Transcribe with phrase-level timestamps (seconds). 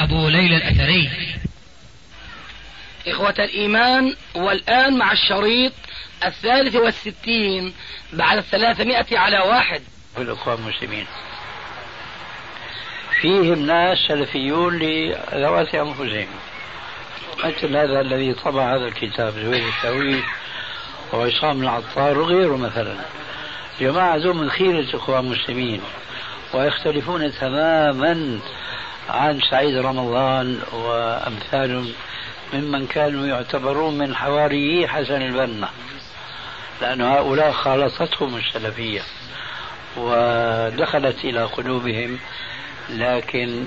[0.00, 1.10] أبو ليلى الأثري.
[3.06, 5.72] إخوة الإيمان والآن مع الشريط
[6.24, 7.74] الثالث والستين
[8.12, 9.82] بعد الثلاثمائة على واحد.
[10.14, 11.06] في الأخوة المسلمين.
[13.20, 16.26] فيهم ناس سلفيون لذوات أنفسهم.
[17.44, 20.22] مثل هذا الذي طبع هذا الكتاب زويل الشاوي
[21.12, 22.96] وعصام العطار وغيره مثلا.
[23.80, 25.80] جماعة ذو من خيرة الأخوة المسلمين
[26.54, 28.40] ويختلفون تماما
[29.08, 31.92] عن سعيد رمضان وأمثالهم
[32.54, 35.68] ممن كانوا يعتبرون من حواريي حسن البنا
[36.80, 39.02] لأن هؤلاء خالطتهم السلفية
[39.96, 42.18] ودخلت إلى قلوبهم
[42.90, 43.66] لكن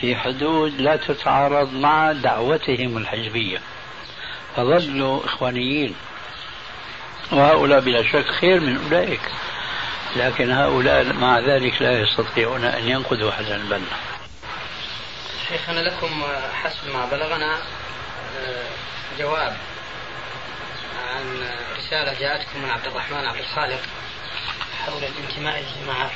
[0.00, 3.58] في حدود لا تتعارض مع دعوتهم الحزبية.
[4.56, 5.94] فظلوا إخوانيين
[7.32, 9.20] وهؤلاء بلا شك خير من أولئك
[10.16, 13.86] لكن هؤلاء مع ذلك لا يستطيعون أن ينقذوا حسن البنا.
[15.48, 16.24] شيخنا لكم
[16.62, 17.58] حسب ما بلغنا
[18.38, 18.68] آه،
[19.18, 19.56] جواب
[21.08, 23.80] عن رسالة جاءتكم من عبد الرحمن عبد الخالق
[24.86, 26.10] حول الانتماء للجماعات.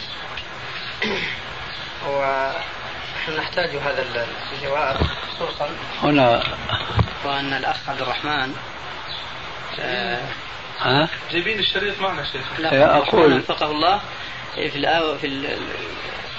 [2.09, 4.97] ونحن نحتاج هذا الجواب
[5.31, 5.71] خصوصا
[6.03, 6.43] هنا.
[7.25, 8.55] وأن الأخ عبد الرحمن
[9.81, 10.21] آه
[10.79, 12.43] ها؟ جايبين الشريط معنا شيخ.
[12.59, 14.01] لا أقول وفقه الله
[14.55, 15.57] في الآو في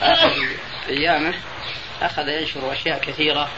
[0.02, 0.48] آخر
[0.90, 1.34] أيامه
[2.02, 3.50] أخذ ينشر أشياء كثيرة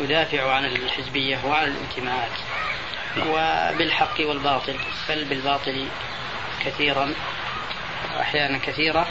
[0.00, 2.30] يدافع عن الحزبية وعن الانتماءات.
[3.26, 4.76] وبالحق والباطل
[5.08, 5.86] بل بالباطل
[6.64, 7.14] كثيرا
[8.20, 9.06] أحيانا كثيرة.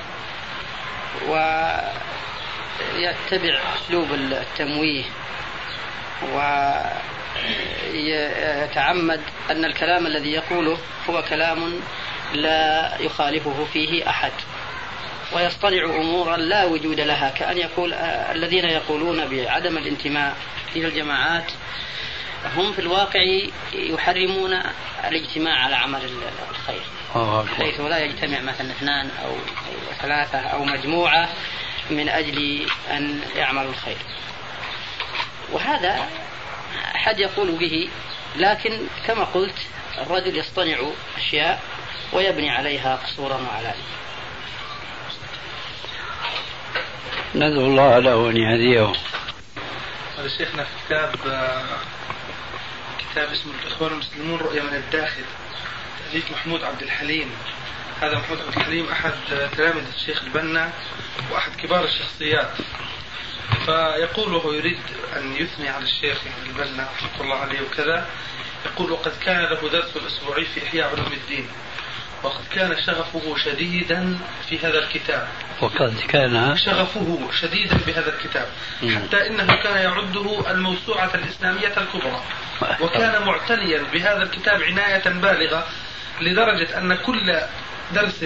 [2.96, 5.04] ويتبع أسلوب التمويه.
[7.94, 9.22] ويتعمد
[9.52, 10.78] أن الكلام الذي يقوله
[11.10, 11.82] هو كلام
[12.34, 14.32] لا يخالفه فيه أحد.
[15.34, 20.36] ويصطنع أمورا لا وجود لها كأن يقول آه، الذين يقولون بعدم الانتماء
[20.76, 21.52] إلى الجماعات
[22.56, 23.20] هم في الواقع
[23.74, 24.62] يحرمون
[25.08, 26.02] الاجتماع على عمل
[26.52, 26.82] الخير.
[27.58, 29.36] حيث لا يجتمع مثلا اثنان أو
[30.02, 31.30] ثلاثة أو مجموعة
[31.90, 33.98] من أجل أن يعملوا الخير.
[35.52, 36.10] وهذا
[36.94, 37.90] حد يقول به
[38.36, 39.56] لكن كما قلت
[39.98, 40.78] الرجل يصطنع
[41.18, 41.62] أشياء
[42.14, 44.00] ويبني عليها قصورا وعلانية.
[47.36, 48.94] ندعو الله له أن يهديه
[50.38, 51.16] شيخنا في كتاب
[53.00, 55.24] كتاب اسمه الإخوان المسلمون رؤية من الداخل
[56.06, 57.32] تأليف محمود عبد الحليم.
[58.02, 59.12] هذا محمود عبد الحليم أحد
[59.58, 60.74] تلامذة الشيخ البنا
[61.32, 62.52] وأحد كبار الشخصيات.
[63.66, 64.80] فيقول وهو يريد
[65.16, 68.10] أن يثني على الشيخ البنا رحمة الله عليه وكذا
[68.66, 71.48] يقول وقد كان له درس أسبوعي في إحياء علوم الدين.
[72.24, 74.18] وقد كان شغفه شديدا
[74.50, 75.28] في هذا الكتاب.
[75.62, 78.48] وقد كان شغفه شديدا بهذا الكتاب.
[78.82, 82.24] حتى إنه كان يعده الموسوعة الإسلامية الكبرى.
[82.82, 85.68] وكان معتنيا بهذا الكتاب عناية بالغة
[86.22, 87.40] لدرجة أن كل
[87.94, 88.26] درس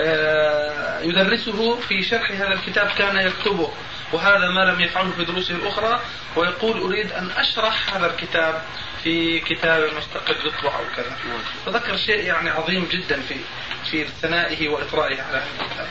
[0.00, 3.70] آه، يدرسه في شرح هذا الكتاب كان يكتبه.
[4.12, 6.00] وهذا ما لم يفعله في دروسه الأخرى
[6.36, 8.62] ويقول أريد أن أشرح هذا الكتاب
[9.04, 11.16] في كتاب مستقل يطبع أو كذا.
[11.66, 13.34] فذكر شيء يعني عظيم جدا في
[13.90, 15.88] في ثنائه وإطرائه على هذا الكتاب.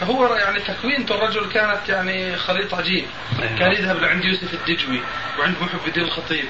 [0.00, 3.04] فهو يعني تكوينته الرجل كانت يعني خليط عجيب
[3.42, 3.58] أيوة.
[3.58, 5.00] كان يذهب لعند يوسف الدجوي
[5.38, 6.44] وعند محب الدين الخطيب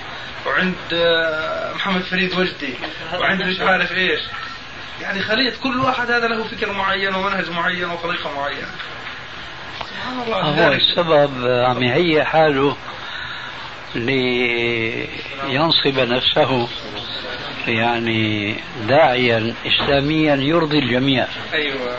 [0.46, 2.74] وعند آه، محمد فريد وجدي
[3.12, 4.20] وعند مش عارف إيش.
[5.00, 8.68] يعني خليط كل واحد هذا له فكر معين ومنهج معين وطريقة معينة.
[8.68, 9.07] سبحان الله
[10.28, 12.76] هو السبب عم يهيئ حاله
[13.94, 15.08] لينصب
[15.98, 16.68] نفسه
[17.68, 18.54] يعني
[18.88, 21.26] داعيا اسلاميا يرضي الجميع.
[21.52, 21.96] أيوه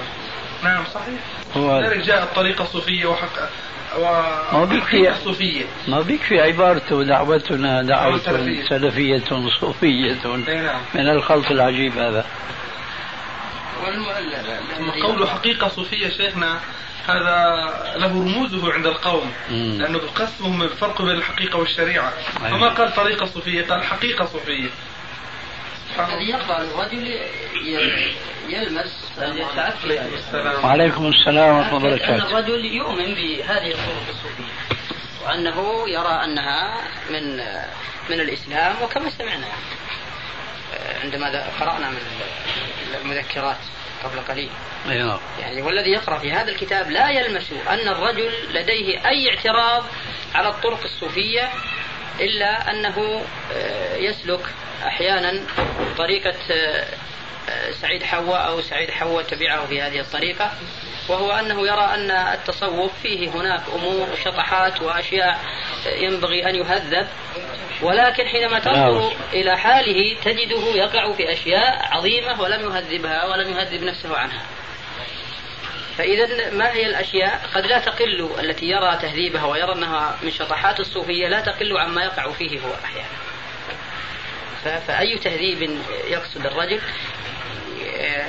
[0.64, 1.20] نعم صحيح.
[1.58, 3.40] هو لذلك جاء الطريقة الصوفية وحق
[4.54, 8.18] ما بيكفي الصوفية ما بيكفي عبارته دعوتنا دعوة
[8.70, 9.24] سلفية
[9.60, 10.82] صوفية نعم.
[10.96, 12.26] من الخلط العجيب هذا
[15.04, 16.60] قوله حقيقة صوفية شيخنا
[17.08, 17.46] هذا
[17.96, 19.78] له رموزه عند القوم مم.
[19.82, 22.14] لأنه بقسمهم الفرق بين الحقيقة والشريعة.
[22.46, 22.58] أيوة.
[22.58, 24.70] فما قال طريقة صوفية قال حقيقة صوفية.
[26.00, 27.20] الذي يقرأ الرجل
[28.50, 29.12] يلمس
[30.64, 32.28] وعليكم السلام ورحمة الله وبركاته.
[32.28, 34.54] الرجل يؤمن بهذه الطرق الصوفية
[35.26, 37.38] وأنه يرى أنها من
[38.10, 39.48] من الإسلام وكما سمعنا
[41.04, 41.98] عندما قرأنا من
[43.02, 43.58] المذكرات.
[44.04, 44.50] قبل قليل
[44.88, 45.20] نعم.
[45.40, 49.86] يعني والذي يقرأ في هذا الكتاب لا يلمس أن الرجل لديه أي اعتراض
[50.36, 51.50] على الطرق الصوفية
[52.20, 53.22] إلا أنه
[53.54, 54.42] آه، يسلك
[54.86, 55.44] أحيانا
[55.98, 60.52] طريقة آه، سعيد حواء أو سعيد حواء تبعه في هذه الطريقة
[61.08, 65.40] وهو أنه يرى أن التصوف فيه هناك أمور وشطحات وأشياء
[65.86, 67.08] ينبغي أن يهذب
[67.82, 69.12] ولكن حينما تنظر نعم.
[69.34, 74.42] إلى حاله تجده يقع في أشياء عظيمة ولم يهذبها ولم يهذب نفسه عنها.
[75.98, 81.28] فإذا ما هي الأشياء؟ قد لا تقل التي يرى تهذيبها ويرى أنها من شطحات الصوفية
[81.28, 83.20] لا تقل عما يقع فيه هو أحيانا.
[84.88, 86.82] فأي تهذيب يقصد الرجل؟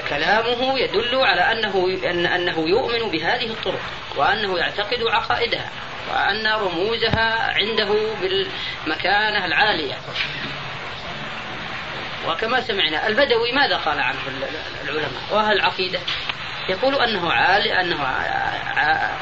[0.09, 3.81] كلامه يدل على أنه أن أنه يؤمن بهذه الطرق
[4.17, 5.71] وأنه يعتقد عقائدها
[6.11, 9.95] وأن رموزها عنده بالمكانة العالية.
[12.29, 14.19] وكما سمعنا البدوي ماذا قال عنه
[14.85, 16.01] العلماء؟ وأهل العقيدة
[16.69, 18.05] يقول أنه عالم أنه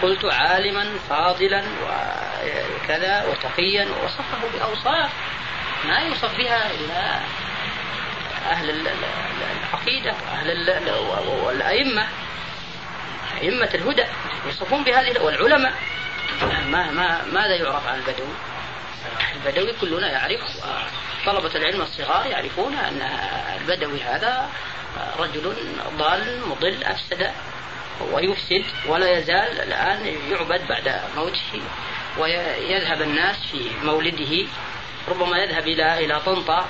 [0.03, 5.11] قلت عالما فاضلا وكذا وتقيا ووصفه بأوصاف
[5.85, 7.21] ما يوصف بها إلا
[8.51, 8.87] أهل
[9.73, 10.91] العقيدة وأهل
[11.47, 12.09] والأئمة
[13.43, 14.05] أئمة الهدى
[14.47, 15.73] يوصفون بهذه والعلماء
[16.43, 18.35] ما ما ماذا يعرف عن البدوي؟
[19.37, 20.41] البدوي كلنا يعرف
[21.27, 23.03] طلبة العلم الصغار يعرفون أن
[23.61, 24.49] البدوي هذا
[25.19, 25.55] رجل
[25.99, 27.31] ضال مضل أفسد
[28.13, 31.63] ويفسد ولا يزال الآن يعبد بعد موته
[32.19, 34.47] ويذهب الناس في مولده
[35.09, 36.69] ربما يذهب إلى إلى طنطا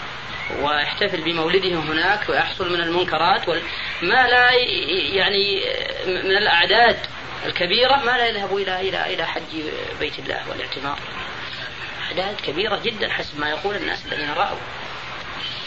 [0.61, 3.49] ويحتفل بمولده هناك ويحصل من المنكرات
[4.03, 4.51] ما لا
[5.13, 5.63] يعني
[6.07, 6.99] من الأعداد
[7.47, 9.43] الكبيرة ما لا يذهب إلى إلى إلى حج
[10.01, 10.99] بيت الله والاعتمار.
[12.07, 14.59] أعداد كبيرة جدا حسب ما يقول الناس الذين رأوا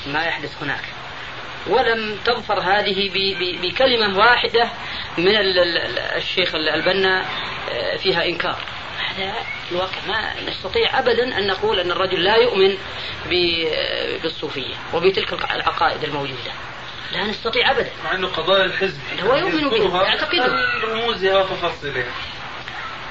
[0.07, 0.83] ما يحدث هناك.
[1.68, 3.12] ولم تظفر هذه
[3.62, 4.69] بكلمة واحدة
[5.18, 5.36] من
[6.16, 7.25] الشيخ البنا
[7.72, 8.57] آه، فيها إنكار.
[9.01, 9.33] هذا
[9.71, 12.77] الواقع ما نستطيع أبدا أن نقول أن الرجل لا يؤمن
[14.24, 16.51] بالصوفية وبتلك العقائد الموجودة.
[17.12, 17.92] لا نستطيع أبدا.
[18.03, 19.00] مع أنه قضايا الحزب.
[19.24, 22.12] هو يؤمن بها يعتقدها رموزها وتفاصيلها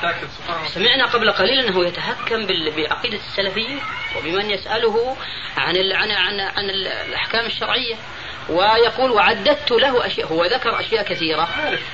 [0.03, 3.81] لكن سبحان سمعنا قبل قليل أنه يتهكم بعقيده السلفيين
[4.17, 5.17] وبمن يسأله
[5.57, 6.71] عن عن عن, عن
[7.09, 7.95] الأحكام الشرعية.
[8.50, 11.49] ويقول وعددت له أشياء هو ذكر أشياء كثيرة.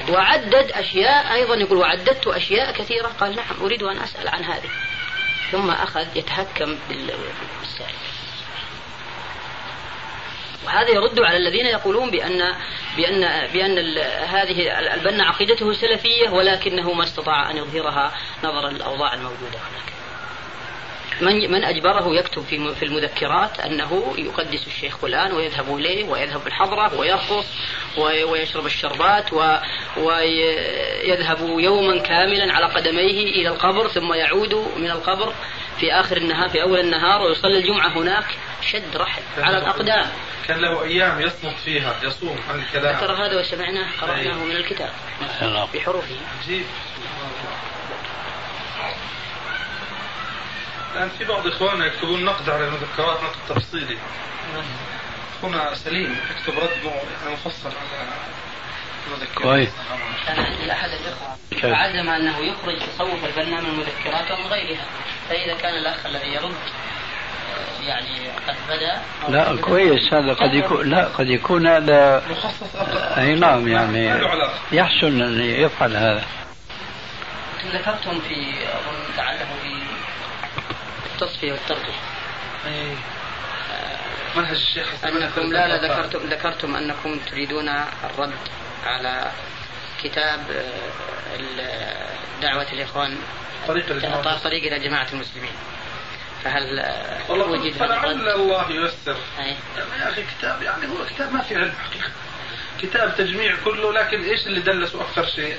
[0.09, 3.09] وعدد أشياء أيضا يقول وعددت أشياء كثيرة.
[3.21, 4.71] قال نعم أريد أن أسأل عن هذه.
[5.53, 7.95] ثم أخذ يتهكم بالسائل.
[10.67, 12.55] وهذا يرد على الذين يقولون بأن
[12.97, 13.99] بأن بأن
[14.29, 18.13] هذه البنا عقيدته سلفية ولكنه ما استطاع أن يظهرها
[18.45, 19.96] نظرا للأوضاع الموجودة هناك.
[21.21, 26.95] من من أجبره يكتب في في المذكرات أنه يقدس الشيخ فلان ويذهب إليه ويذهب الحضرة
[26.99, 27.47] ويرقص
[27.99, 29.33] ويشرب الشربات
[29.97, 35.35] ويذهب يوما كاملا على قدميه إلى القبر ثم يعود من القبر
[35.81, 38.27] في آخر النهار في أول النهار ويصلي الجمعة هناك
[38.63, 40.07] شد رحل على الأقدام.
[40.49, 42.97] كان له أيام يصمت فيها يصوم عن الكلام.
[42.97, 44.91] ذكر هذا وسمعناه؟ قرأناه من الكتاب.
[45.75, 46.17] بحروفه.
[46.43, 46.65] عجيب
[50.95, 53.99] الآن في بعض إخواننا يكتبون نقد على المذكرات نقد تفصيلي.
[55.43, 56.93] هنا سليم يكتب رد
[57.33, 58.09] مفصل على
[59.07, 59.43] المذكرات.
[59.43, 59.71] كويس
[60.27, 64.85] كان عندي أحد الإخوة عزم أنه يخرج تصوف البنا من المذكرات ومن غيرها.
[65.29, 66.55] فإذا كان الأخ الذي يرد
[67.87, 72.77] يعني قد بدا لا كويس هذا قد يكون لا قد يكون هذا مخصص
[73.19, 74.29] أي نعم يعني
[74.73, 76.25] يحسن أن يفعل هذا.
[77.73, 79.83] ذكرتم في أظن تعلموا في
[81.17, 82.01] التصفية والترقية.
[82.67, 82.97] أي.
[84.37, 87.69] منهج الشيخ أنكم لا لا ذكرتم ذكرتم أنكم تريدون
[88.05, 88.33] الرد
[88.85, 89.31] على
[90.03, 90.41] كتاب
[91.61, 92.09] آه،
[92.43, 93.19] دعوة الإخوان
[93.69, 93.87] طريق
[94.45, 95.53] طريق إلى جماعة المسلمين.
[96.45, 99.17] فهل آه، والله وجد فلعل الله ييسر.
[100.01, 102.11] يا أخي كتاب يعني هو كتاب ما في علم حقيقة.
[102.83, 105.57] كتاب تجميع كله لكن إيش اللي دلسوا أكثر شيء؟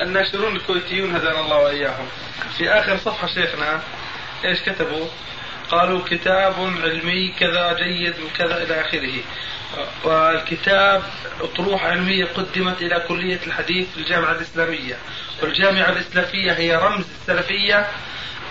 [0.00, 2.08] الناشرون الكويتيون هدانا الله وإياهم.
[2.58, 3.80] في آخر صفحة شيخنا
[4.44, 5.06] إيش كتبوا؟
[5.70, 9.12] قالوا كتاب علمي كذا جيد وكذا إلى آخره.
[10.04, 11.02] والكتاب
[11.40, 14.96] أطروحة علمية قدمت إلى كلية الحديث في الجامعة الإسلامية.
[15.42, 17.88] والجامعة الاسلاميه هي رمز السلفية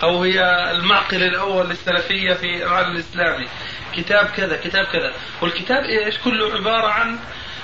[0.02, 3.48] أو هي المعقل الأول للسلفية في العالم الإسلامي.
[3.96, 7.18] كتاب كذا كتاب كذا والكتاب إيش؟ كله عبارة عن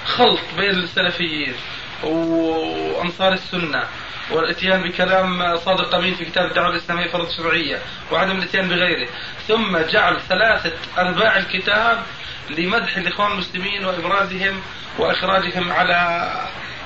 [0.06, 1.54] خلط بين السلفيين
[2.02, 3.88] وأنصار السنة
[4.30, 9.08] والإتيان بكلام صادق أمين في كتاب الدعوة الإسلامية فرض الشرعيه وعدم الإتيان بغيره.
[9.48, 12.02] ثم جعل ثلاثة ارباع الكتاب
[12.50, 14.62] لمدح الإخوان المسلمين وإبرازهم
[14.98, 16.30] وإخراجهم على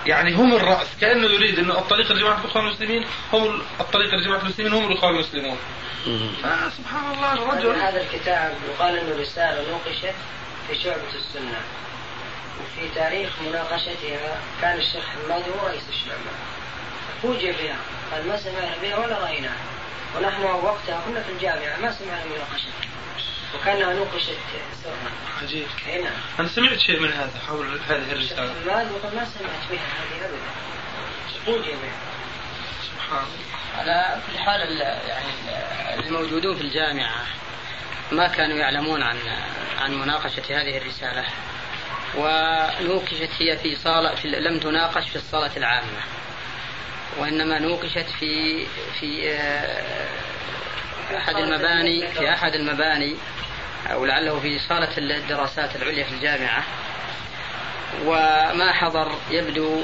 [0.07, 0.97] يعني هم الرأس.
[1.00, 5.57] كأنه يريد إنه الطريق لجماعة الإخوان المسلمين هم الطريق لجماعة المسلمين هم الإخوان المسلمون.
[6.43, 7.81] فسبحان الله الرجل.
[7.81, 10.14] هذا الكتاب يقال إنه رسالة نوقشت
[10.69, 11.61] في شعبة السنة؟
[12.61, 16.31] وفي تاريخ مناقشتها كان الشيخ حماد هو رئيس الشعبه
[17.23, 17.76] فوجئ بها
[18.12, 19.57] قال ما سمعنا بها ولا رايناها
[20.17, 22.90] ونحن وقتها كنا في الجامعة ما سمعنا مناقشتها.
[23.55, 24.37] وكانها نوقشت
[24.85, 24.93] سرا
[25.43, 25.67] عجيب.
[25.88, 26.12] أي نعم.
[26.40, 28.55] أنا سمعت شيء من هذا حول هذه الرسالة.
[28.64, 30.50] حماد وقال ما سمعت بها هذه ابدا.
[31.47, 31.99] فوجئ بها
[32.83, 33.50] سبحان الله.
[33.79, 35.26] على كل حال ال- يعني
[35.99, 37.26] ال- الموجودون في الجامعة
[38.12, 39.17] ما كانوا يعلمون عن
[39.81, 41.25] عن مناقشة هذه الرسالة.
[42.17, 46.00] ونوقشت هي في صالة في لم تناقش في الصالة العامة.
[47.19, 48.67] وإنما نوقشت في
[49.00, 50.09] في آه،
[51.17, 53.17] أحد المباني في أحد المباني
[53.93, 56.64] أو لعله في صالة الدراسات العليا في الجامعة.
[58.05, 59.83] وما حضر يبدو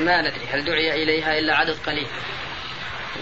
[0.00, 2.06] ما ندري هل دعي إليها إلا عدد قليل.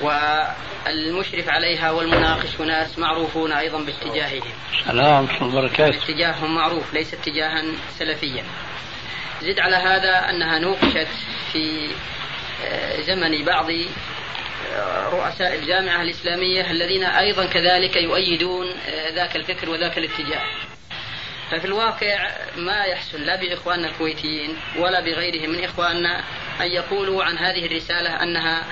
[0.03, 4.53] والمشرف عليها والمناقش ناس معروفون أيضا باتجاههم.
[4.85, 7.65] سلام وبركاته اتجاههم معروف ليس اتجاها
[7.99, 8.45] سلفيا.
[9.43, 11.09] زد على هذا أنها نوقشت
[11.53, 11.91] في
[12.65, 13.71] آه، زمن بعض
[14.75, 20.43] آه، رؤساء الجامعة الإسلامية الذين أيضا كذلك يؤيدون آه، ذاك الفكر وذاك الاتجاه.
[21.51, 26.25] ففي الواقع ما يحسن لا بإخواننا الكويتيين ولا بغيرهم من إخواننا
[26.61, 28.65] أن يقولوا عن هذه الرسالة أنها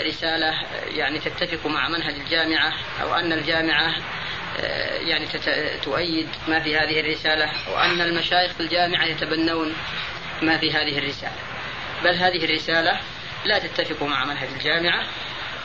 [0.00, 2.72] رسالة يعني تتفق مع منهج الجامعة
[3.02, 3.94] أو أن الجامعة
[4.60, 5.26] آه، يعني
[5.84, 9.74] تؤيد ما في هذه الرسالة وأن المشايخ في الجامعة يتبنون
[10.42, 11.38] ما في هذه الرسالة.
[12.04, 13.00] بل هذه الرسالة
[13.44, 15.06] لا تتفق مع منهج الجامعة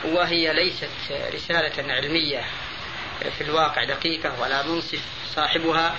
[0.04, 0.90] وهي ليست
[1.34, 2.44] رسالة علمية
[3.38, 5.00] في الواقع دقيقة ولا منصف
[5.34, 5.94] صاحبها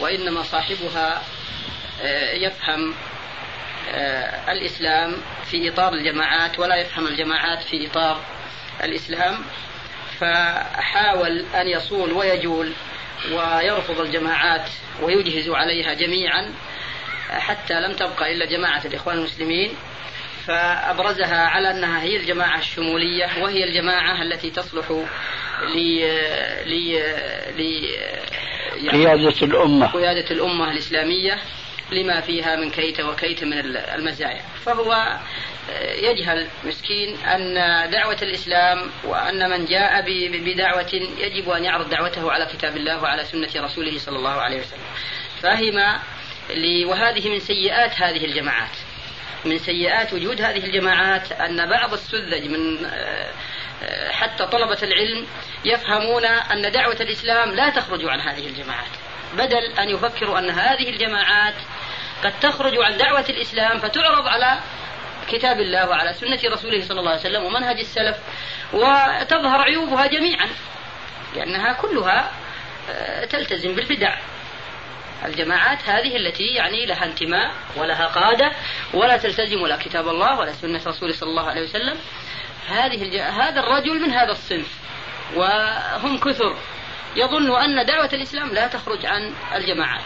[0.00, 1.22] وإنما صاحبها
[2.02, 2.94] آه، يفهم
[4.48, 5.16] الإسلام
[5.50, 8.20] في إطار الجماعات ولا يفهم الجماعات في إطار
[8.84, 9.38] الإسلام
[10.20, 12.72] فحاول أن يصول ويجول
[13.32, 14.68] ويرفض الجماعات
[15.02, 16.52] ويجهز عليها جميعا
[17.30, 19.74] حتى لم تبقى إلا جماعة الإخوان المسلمين
[20.46, 25.76] فأبرزها على أنها هي الجماعة الشمولية وهي الجماعة التي تصلح ل
[26.66, 26.98] ل
[27.56, 27.84] ل
[28.76, 29.86] يعني قيادة الأمة.
[29.86, 31.38] قيادة الأمة الإسلامية.
[31.92, 34.42] لما فيها من كيت وكيت من المزايا.
[34.64, 35.18] فهو
[35.98, 37.54] يجهل مسكين أن
[37.90, 43.64] دعوة الإسلام وأن من جاء بدعوة يجب أن يعرض دعوته على كتاب الله وعلى سنة
[43.64, 44.80] رسوله صلى الله عليه وسلم.
[45.42, 45.98] فهم
[46.88, 48.76] وهذه من سيئات هذه الجماعات.
[49.44, 53.30] من سيئات وجود هذه الجماعات أن بعض السذج من آه،
[53.82, 55.26] آه، حتى طلبة العلم
[55.64, 58.90] يفهمون أن دعوة الإسلام لا تخرج عن هذه الجماعات.
[59.34, 61.54] بدل أن يفكروا أن هذه الجماعات
[62.24, 64.60] قد تخرج عن دعوة الإسلام فتعرض على
[65.28, 68.16] كتاب الله وعلى سنة رسوله صلى الله عليه وسلم ومنهج السلف
[68.72, 70.48] وتظهر عيوبها جميعا
[71.36, 72.30] لأنها كلها
[72.90, 74.18] آه، تلتزم بالبدع.
[75.24, 78.52] الجماعات هذه التي يعني لها انتماء ولها قادة
[78.94, 81.98] ولا تلتزم لا كتاب الله ولا سنة رسوله صلى الله عليه وسلم.
[82.68, 83.16] هذه الج...
[83.16, 84.78] هذا الرجل من هذا الصنف
[85.36, 86.56] وهم كثر.
[87.16, 90.04] يظن أن دعوة الإسلام لا تخرج عن الجماعات.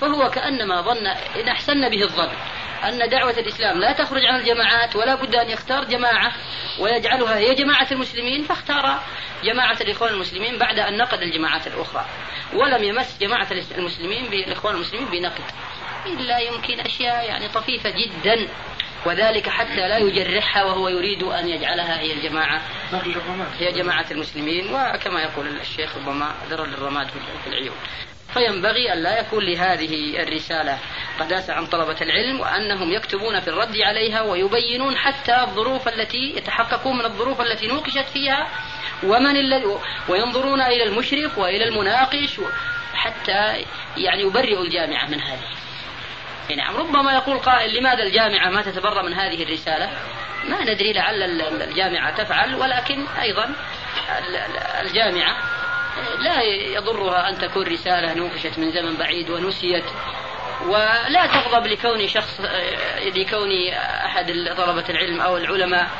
[0.00, 2.30] فهو كأنما ظن إن أحسن به الظن
[2.84, 6.32] أن دعوة الإسلام لا تخرج عن الجماعات ولا بد أن يختار جماعة
[6.78, 9.02] ويجعلها هي جماعة المسلمين فاختار
[9.44, 12.06] جماعة الإخوان المسلمين بعد أن نقد الجماعات الأخرى
[12.54, 15.44] ولم يمس جماعة المسلمين بالإخوان المسلمين بنقد.
[16.06, 18.48] إلا يمكن أشياء يعني طفيفة جدا
[19.06, 22.62] وذلك حتى لا يجرحها وهو يريد أن يجعلها هي الجماعة
[23.58, 27.08] هي جماعة المسلمين وكما يقول الشيخ ربما ذر للرماد
[27.44, 27.76] في العيون.
[28.34, 30.78] فينبغي أن لا يكون لهذه الرسالة
[31.20, 37.04] قداسة عن طلبة العلم وأنهم يكتبون في الرد عليها ويبينون حتى الظروف التي يتحققون من
[37.04, 38.48] الظروف التي نوقشت فيها
[39.02, 39.76] ومن الذي
[40.08, 42.40] وينظرون إلى المشرف وإلى المناقش
[42.94, 43.64] حتى
[43.96, 45.60] يعني يبرئوا الجامعة من هذه.
[46.56, 46.76] نعم.
[46.76, 49.90] ربما يقول قائل لماذا الجامعة ما تتبرأ من هذه الرسالة؟
[50.44, 51.22] ما ندري لعل
[51.62, 53.54] الجامعة تفعل ولكن أيضا
[54.80, 55.59] الجامعة
[56.18, 56.42] لا
[56.76, 59.84] يضرها أن تكون رسالة نوقشت من زمن بعيد ونسيت.
[60.66, 62.40] ولا تغضب لكون شخص
[63.16, 63.68] لكون
[64.04, 64.26] أحد
[64.56, 65.90] طلبة العلم أو العلماء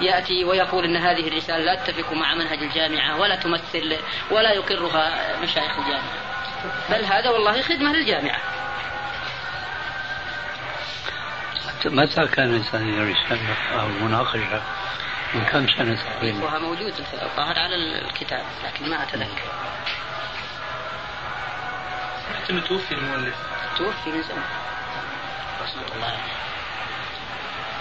[0.00, 3.96] يأتي ويقول أن هذه الرسالة لا تتفق مع منهج الجامعة ولا تمثل
[4.30, 6.12] ولا يقرها مشايخ الجامعة.
[6.90, 8.40] بل هذا والله خدمة للجامعة.
[11.84, 14.62] متى كانت هذه الرسالة أو المناقشة؟
[15.34, 19.52] من كم سنة تقريبا؟ وها موجود الظاهر على الكتاب لكن ما أتذكر.
[22.50, 23.34] متى توفي المؤلف؟
[23.76, 24.44] توفي من زمان.
[25.62, 26.36] رحمة الله عليه.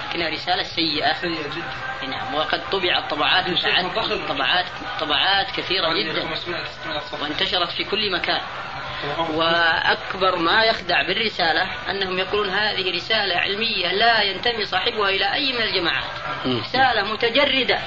[0.09, 1.13] لكنها رسالة سيئة.
[1.13, 2.07] سيئة جدا.
[2.07, 3.45] نعم وقد طبعت طبعات
[4.27, 4.65] طبعات
[4.99, 6.29] طبعات كثيرة جدا.
[7.21, 8.41] وانتشرت في كل مكان.
[9.33, 15.61] وأكبر ما يخدع بالرسالة أنهم يقولون هذه رسالة علمية لا ينتمي صاحبها إلى أي من
[15.61, 16.05] الجماعات.
[16.45, 17.79] رسالة متجردة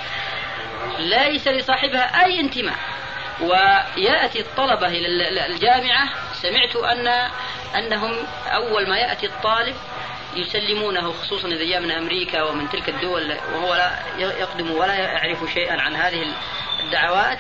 [0.98, 2.76] ليس لصاحبها أي انتماء.
[3.40, 7.08] ويأتي الطلبة إلى الجامعة سمعت أن
[7.75, 9.76] أنهم أول ما يأتي الطالب
[10.37, 15.80] يسلمونه خصوصا إذا جاء من أمريكا ومن تلك الدول وهو لا يقدم ولا يعرف شيئا
[15.80, 16.26] عن هذه
[16.84, 17.38] الدعوات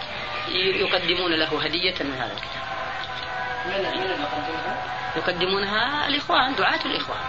[0.54, 2.57] يقدمون له هدية من هذا الكتاب.
[5.16, 7.20] يقدمونها الإخوان دعاة الإخوان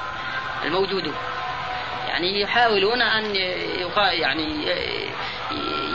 [0.66, 1.16] الموجودون
[2.08, 3.36] يعني يحاولون أن
[3.80, 4.66] يقا يعني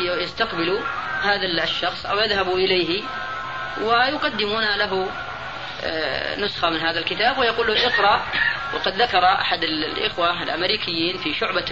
[0.00, 0.80] يستقبلوا
[1.22, 3.02] هذا الشخص أو يذهبوا إليه
[3.82, 5.08] ويقدمون له
[5.84, 8.22] آه، نسخة من هذا الكتاب ويقول له اقرأ.
[8.74, 11.64] وقد ذكر أحد الإخوة الأمريكيين في شعبة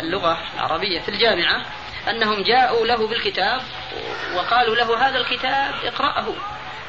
[0.00, 1.62] اللغة العربية في الجامعة
[2.10, 3.60] أنهم جاءوا له بالكتاب
[4.34, 6.34] وقالوا له هذا الكتاب اقرأه.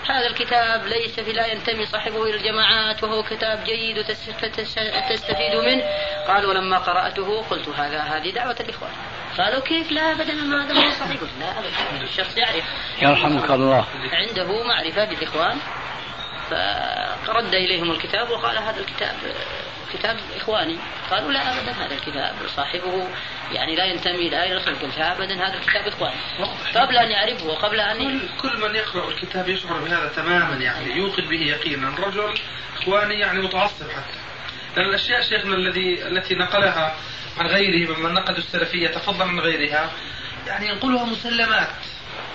[0.09, 5.83] هذا الكتاب ليس في لا ينتمي صاحبه إلى الجماعات وهو كتاب جيد وتستفيد منه.
[6.27, 8.91] قال ولما قرأته قلت هذا هذه دعوة الإخوان.
[9.37, 11.21] قالوا كيف لا أبدا؟ ما هذا هو صحيح.
[11.39, 12.03] لا أبدا.
[12.03, 12.63] الشخص يعرف.
[13.01, 13.85] يرحمك الله.
[14.11, 15.57] عنده معرفة بالإخوان
[17.25, 19.15] فرد إليهم الكتاب وقال هذا الكتاب
[19.93, 20.77] كتاب إخواني.
[21.11, 23.07] قالوا لا أبدا هذا الكتاب صاحبه
[23.51, 26.15] يعني لا ينتمي لا إلى الرسول قلت أبدا هذا الكتاب إخواني.
[26.75, 31.41] قبل أن يعرفه وقبل أن كل من يقرأ الكتاب يشعر بهذا تماما يعني يوقن به
[31.41, 31.95] يقينا.
[31.99, 32.33] رجل
[32.81, 34.17] إخواني يعني متعصب حتى.
[34.77, 36.95] لأن الأشياء شيخنا الذي التي نقلها
[37.37, 39.91] عن غيره ممن نقدوا السلفية تفضل عن غيرها.
[40.47, 41.69] يعني ينقلها مسلمات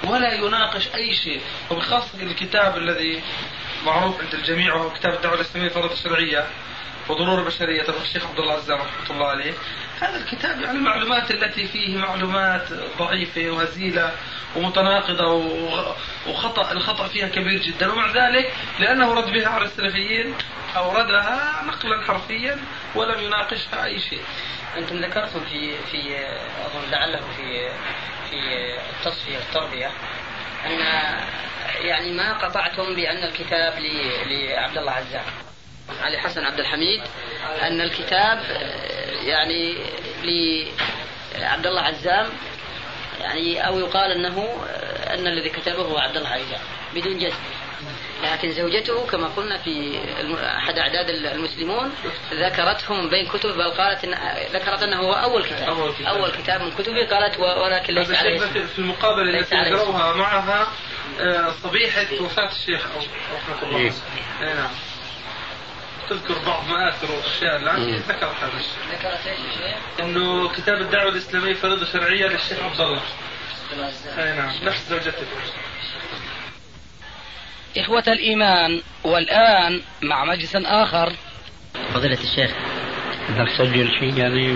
[0.04, 1.40] ولا يناقش أي شيء.
[1.70, 3.22] وبخاصة الكتاب الذي
[3.86, 6.46] معروف عند الجميع وهو كتاب الدعوة الإسلامية الفرض الشرعية.
[7.08, 7.82] وضرور البشرية.
[7.82, 9.52] تبع الشيخ عبد الله عزام رحمة الله عليه.
[10.00, 14.12] هذا الكتاب يعني المعلومات التي فيه معلومات ضعيفة وهزيلة
[14.56, 15.26] ومتناقضة
[16.26, 17.92] وخطأ الخطأ فيها كبير جدا.
[17.92, 20.34] ومع ذلك لأنه رد بها على السلفيين
[20.76, 22.58] أوردها نقلا حرفيا
[22.94, 24.22] ولم يناقشها أي شيء.
[24.76, 26.16] أنتم ذكرتم في في
[26.66, 27.68] أظن لعله في
[28.30, 28.38] في
[28.96, 29.90] التصفية التربية
[30.66, 30.80] أن
[31.80, 33.78] يعني ما قطعتم بأن الكتاب
[34.26, 35.24] لعبد الله عزام
[36.02, 37.02] علي حسن عبد الحميد
[37.62, 38.42] أن الكتاب
[39.22, 39.76] يعني
[41.34, 42.26] لعبد الله عزام
[43.20, 44.66] يعني أو يقال أنه
[45.14, 46.60] أن الذي كتبه هو عبد الله عزام
[46.94, 47.36] بدون جزم.
[48.22, 50.00] لكن زوجته كما قلنا في
[50.58, 51.92] أحد أعداد المسلمون
[52.32, 54.14] ذكرته من بين كتب بل قالت إن
[54.52, 55.68] ذكرت أنه هو أول كتاب.
[55.68, 60.68] أول كتاب, أول كتاب من كتبه قالت ولكن ليس عليه في المقابلة التي ذكروها معها
[61.20, 62.86] آه، صبيحة وفاة الشيخ
[63.34, 63.78] رحمة الله.
[63.78, 63.92] إيه.
[64.54, 64.70] نعم.
[66.10, 68.98] تذكر بعض مآثر واشياء الان ذكرت هذا الشيء.
[68.98, 73.00] ذكرت إيش الشيخ؟ إنه كتاب الدعوة الإسلامية فريضة شرعية للشيخ عبد الله.
[74.18, 75.26] أي نعم نفس زوجته.
[77.76, 81.12] إخوة الإيمان والآن مع مجلس آخر.
[81.94, 82.50] فضيلة الشيخ.
[83.28, 84.52] بدك تسجل شيء يعني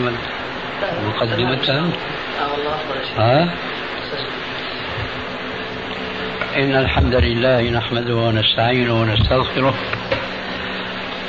[0.83, 1.93] مقدمة؟
[2.41, 2.81] آه والله
[3.17, 3.55] ها؟
[6.57, 10.02] إن الحمد لله نحمده ونستعينه ونستغفره.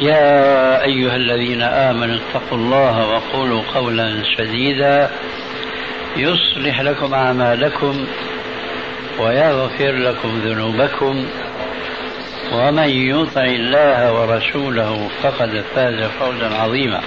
[0.00, 5.10] يا أيها الذين آمنوا اتقوا الله وقولوا قولا سديدا
[6.16, 8.06] يصلح لكم أعمالكم
[9.18, 11.26] ويغفر لكم ذنوبكم
[12.52, 17.00] ومن يطع الله ورسوله فقد فاز فوزا عظيما.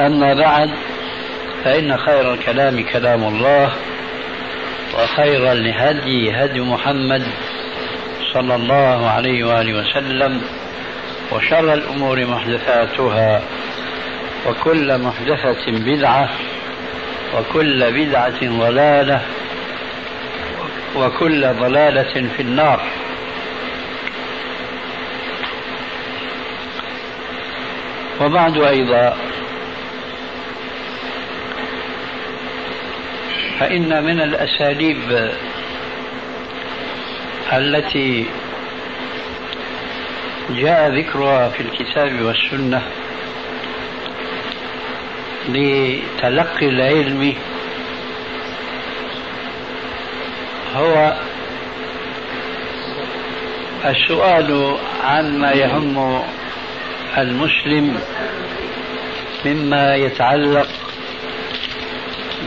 [0.00, 0.70] أما بعد
[1.64, 3.72] فإن خير الكلام كلام الله
[4.94, 7.22] وخير الهدي هدي محمد
[8.34, 10.42] صلى الله عليه وآله وسلم
[11.32, 13.42] وشر الأمور محدثاتها
[14.46, 16.28] وكل محدثة بدعة
[17.34, 19.22] وكل بدعة ضلالة
[20.96, 22.80] وكل ضلالة في النار.
[28.20, 29.16] وبعد أيضا
[33.60, 35.30] فإن من الأساليب
[37.52, 38.26] التي
[40.50, 42.82] جاء ذكرها في الكتاب والسنة
[45.48, 47.34] لتلقي العلم
[50.76, 51.14] هو
[53.84, 56.22] السؤال عما يهم
[57.18, 58.00] المسلم
[59.46, 60.68] مما يتعلق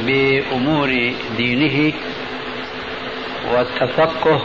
[0.05, 1.93] بأمور دينه
[3.51, 4.41] والتفقه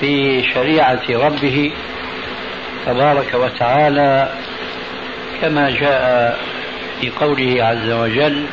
[0.00, 1.72] في شريعة ربه
[2.86, 4.32] تبارك وتعالى
[5.40, 6.38] كما جاء
[7.00, 8.46] في قوله عز وجل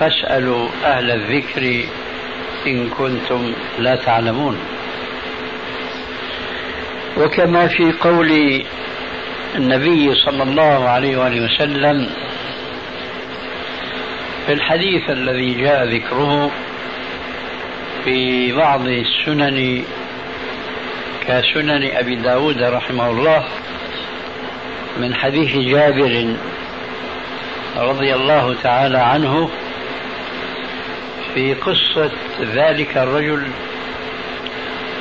[0.00, 1.84] فاسألوا أهل الذكر
[2.66, 4.58] إن كنتم لا تعلمون
[7.16, 8.62] وكما في قول
[9.56, 12.10] النبي صلى الله عليه وآله وسلم
[14.46, 16.50] في الحديث الذي جاء ذكره
[18.04, 19.84] في بعض السنن
[21.26, 23.44] كسنن أبي داود رحمه الله
[25.00, 26.34] من حديث جابر
[27.76, 29.50] رضي الله تعالى عنه
[31.34, 32.10] في قصة
[32.40, 33.48] ذلك الرجل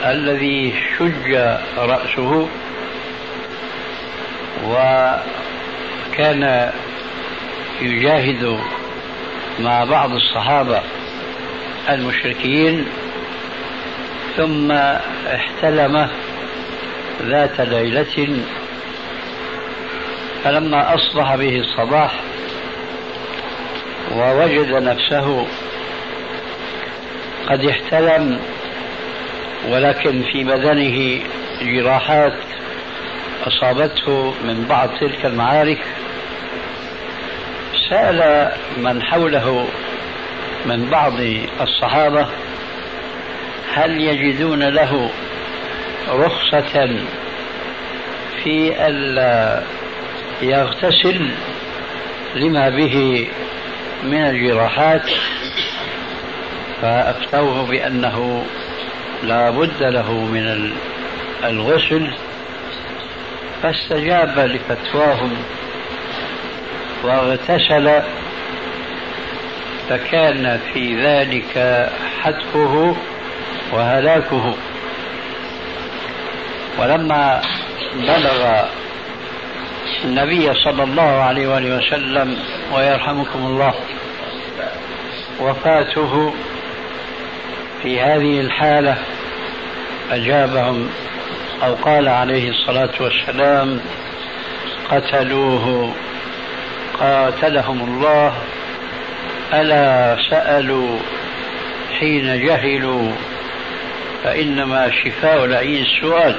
[0.06, 1.34] الذي شج
[1.78, 2.48] رأسه
[4.68, 6.72] وكان
[7.82, 8.60] يجاهد
[9.60, 10.82] مع بعض الصحابة
[11.94, 12.86] المشركين
[14.38, 16.10] ثم احتلم
[17.22, 18.44] ذات ليلة
[20.44, 22.12] فلما أصبح به الصباح
[24.16, 25.48] ووجد نفسه
[27.50, 28.40] قد احتلم
[29.70, 31.20] ولكن في بدنه
[31.62, 32.34] جراحات
[33.48, 35.80] أصابته من بعض تلك المعارك
[37.90, 39.68] سأل من حوله
[40.66, 41.14] من بعض
[41.62, 42.28] الصحابة
[43.74, 45.10] هل يجدون له
[46.10, 46.90] رخصة
[48.44, 49.64] في ألا
[50.42, 51.30] يغتسل
[52.36, 53.28] لما به
[54.04, 55.10] من الجراحات؟
[56.82, 58.46] فأفتوه بأنه
[59.24, 60.74] لا بد له من
[61.44, 62.12] الغسل.
[63.64, 65.32] فاستجاب لفتواهم
[67.04, 68.02] واغتسل
[69.90, 71.88] فكان في ذلك
[72.22, 72.96] حتفه
[73.74, 74.54] وهلاكه.
[76.80, 77.42] ولما
[77.96, 78.66] بلغ
[80.06, 82.38] النبي صلى الله عليه وآله وسلم
[82.74, 83.74] ويرحمكم الله
[85.40, 86.34] وفاته
[87.84, 88.98] في هذه الحالة
[90.12, 90.90] أجابهم
[91.64, 93.80] أو قال عليه الصلاة والسلام
[94.92, 95.94] قتلوه
[97.00, 98.34] قاتلهم الله
[99.54, 101.00] ألا سألوا
[102.00, 103.12] حين جهلوا
[104.24, 106.36] فإنما شفاء العين السؤال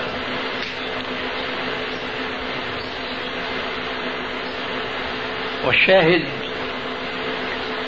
[5.64, 6.22] والشاهد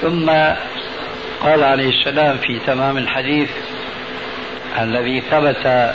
[0.00, 0.30] ثم
[1.40, 3.50] قال عليه السلام في تمام الحديث
[4.80, 5.94] الذي ثبت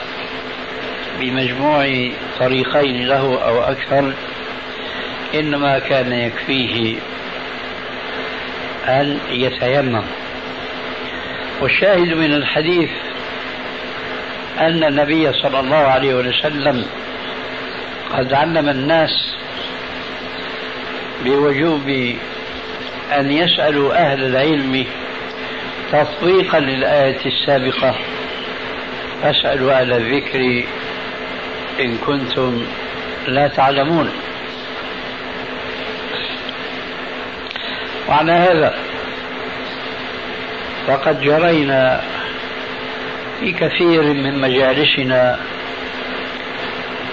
[1.20, 2.10] بمجموع
[2.40, 4.14] طريقين له أو أكثر
[5.36, 6.96] إنما كان يكفيه
[8.88, 10.04] أن يتيمم؟
[11.62, 12.90] والشاهد من الحديث
[14.60, 16.86] أن النبي صلى الله عليه وسلم
[18.14, 19.36] قد علم الناس
[21.26, 21.90] بوجوب
[23.18, 24.86] أن يسألوا أهل العلم
[25.92, 27.96] تطبيقا للآية السابقة.
[29.22, 30.64] فاسألوا أهل الذكر
[31.80, 32.66] إن كنتم
[33.28, 34.12] لا تعلمون.
[38.10, 38.74] وعلى هذا.
[40.88, 42.02] فقد جرينا
[43.40, 45.40] في كثير من مجالسنا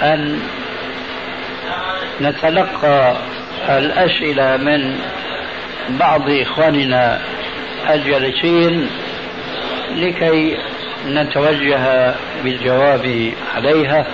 [0.02, 0.40] أن
[2.20, 3.16] نتلقى
[3.68, 5.00] الأسئلة من
[5.88, 7.20] بعض إخواننا
[7.90, 8.90] الجالسين
[9.96, 10.58] لكي
[11.08, 14.06] نتوجه بالجواب عليها.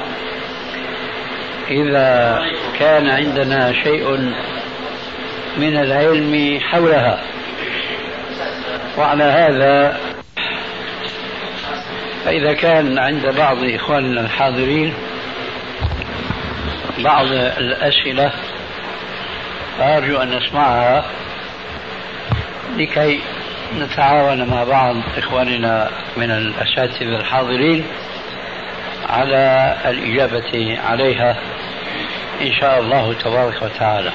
[1.70, 2.42] إذا
[2.78, 4.32] كان عندنا شيء
[5.56, 7.22] من العلم حولها.
[8.98, 10.00] وعلى هذا
[12.24, 14.94] فإذا كان عند بعض إخواننا الحاضرين
[16.98, 18.32] بعض الأسئلة
[19.78, 21.04] فأرجو أن نسمعها
[22.76, 23.20] لكي
[23.78, 27.86] نتعاون مع بعض إخواننا من الأساتذة الحاضرين
[29.08, 31.36] على الإجابة عليها
[32.40, 34.12] إن شاء الله تبارك وتعالى.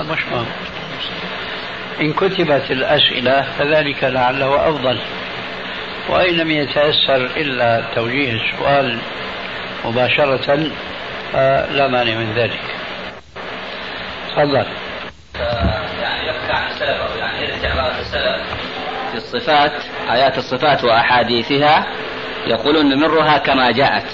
[0.00, 0.46] مش مهم
[2.00, 4.98] إن كتبت الأسئلة فذلك لعله أفضل.
[6.08, 8.98] وإن لم يتيسر إلا توجيه السؤال
[9.84, 10.70] مباشرة
[11.32, 12.60] فلا مانع من ذلك.
[14.30, 14.66] تفضل.
[16.02, 18.42] يعني عن السلف أو يعني يرد عباره السلف
[19.10, 19.72] في الصفات
[20.10, 21.86] آيات الصفات وأحاديثها
[22.46, 24.06] يقولون نمرها كما جاءت.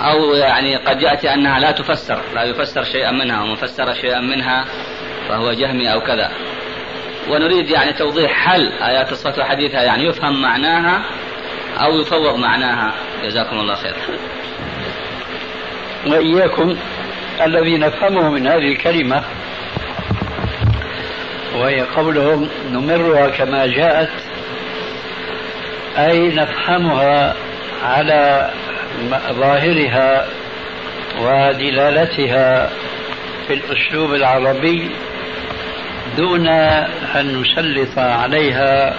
[0.00, 4.64] أو يعني قد يأتي أنها لا تفسر لا يفسر شيئا منها ومن فسر شيئا منها
[5.28, 6.30] فهو جهمي أو كذا.
[7.30, 11.02] ونريد يعني توضيح هل آيات الصفات وحديثها يعني يفهم معناها
[11.80, 12.94] أو يفوض معناها.
[13.24, 13.94] جزاكم الله خير
[16.06, 16.76] وإياكم
[17.40, 19.24] الذي نفهمه من هذه الكلمة
[21.54, 24.10] وهي قولهم نمرها كما جاءت
[25.98, 27.34] أي نفهمها
[27.82, 28.50] على
[29.32, 30.26] ظاهرها
[31.20, 32.70] ودلالتها
[33.46, 34.90] في الأسلوب العربي
[36.16, 38.94] دون أن نسلط عليها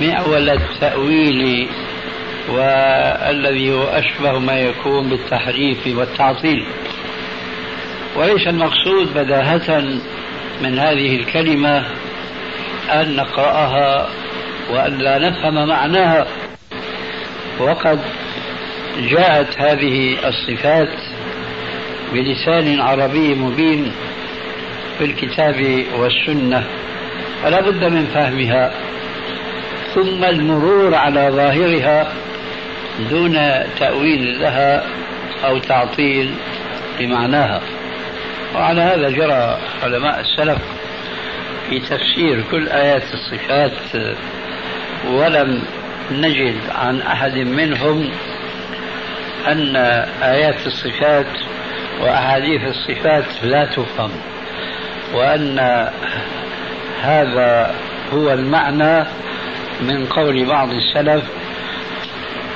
[0.00, 1.68] معول التأويل
[2.48, 6.66] والذي هو أشبه ما يكون بالتحريف والتعطيل.
[8.16, 9.80] وليس المقصود بداهة
[10.62, 11.84] من هذه الكلمة
[12.92, 14.08] أن نقرأها
[14.70, 16.26] وأن لا نفهم معناها.
[17.60, 18.00] وقد
[18.98, 20.98] جاءت هذه الصفات
[22.12, 23.92] بلسان عربي مبين
[24.98, 26.64] في الكتاب والسنة
[27.42, 28.72] فلا بد من فهمها.
[29.94, 32.12] ثم المرور على ظاهرها
[33.10, 33.38] دون
[33.78, 34.84] تأويل لها
[35.44, 36.34] أو تعطيل
[37.00, 37.60] لمعناها
[38.54, 40.58] وعلى هذا جرى علماء السلف
[41.68, 43.72] في تفسير كل آيات الصفات
[45.06, 45.62] ولم
[46.10, 48.10] نجد عن أحد منهم
[49.48, 49.76] أن
[50.22, 51.26] آيات الصفات
[52.00, 54.10] وأحاديث الصفات لا تفهم
[55.14, 55.58] وأن
[57.02, 57.74] هذا
[58.12, 59.04] هو المعنى
[59.80, 61.24] من قول بعض السلف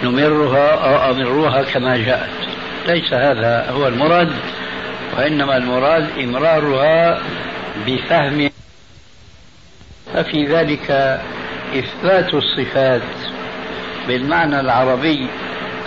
[0.03, 2.31] نمرها أو أمروها كما جاءت.
[2.89, 4.33] ليس هذا هو المراد
[5.17, 7.21] وإنما المراد إمرارها
[7.87, 8.51] بفهم.
[10.15, 10.91] ففي ذلك
[11.75, 13.03] إثبات الصفات
[14.09, 15.27] بالمعنى العربي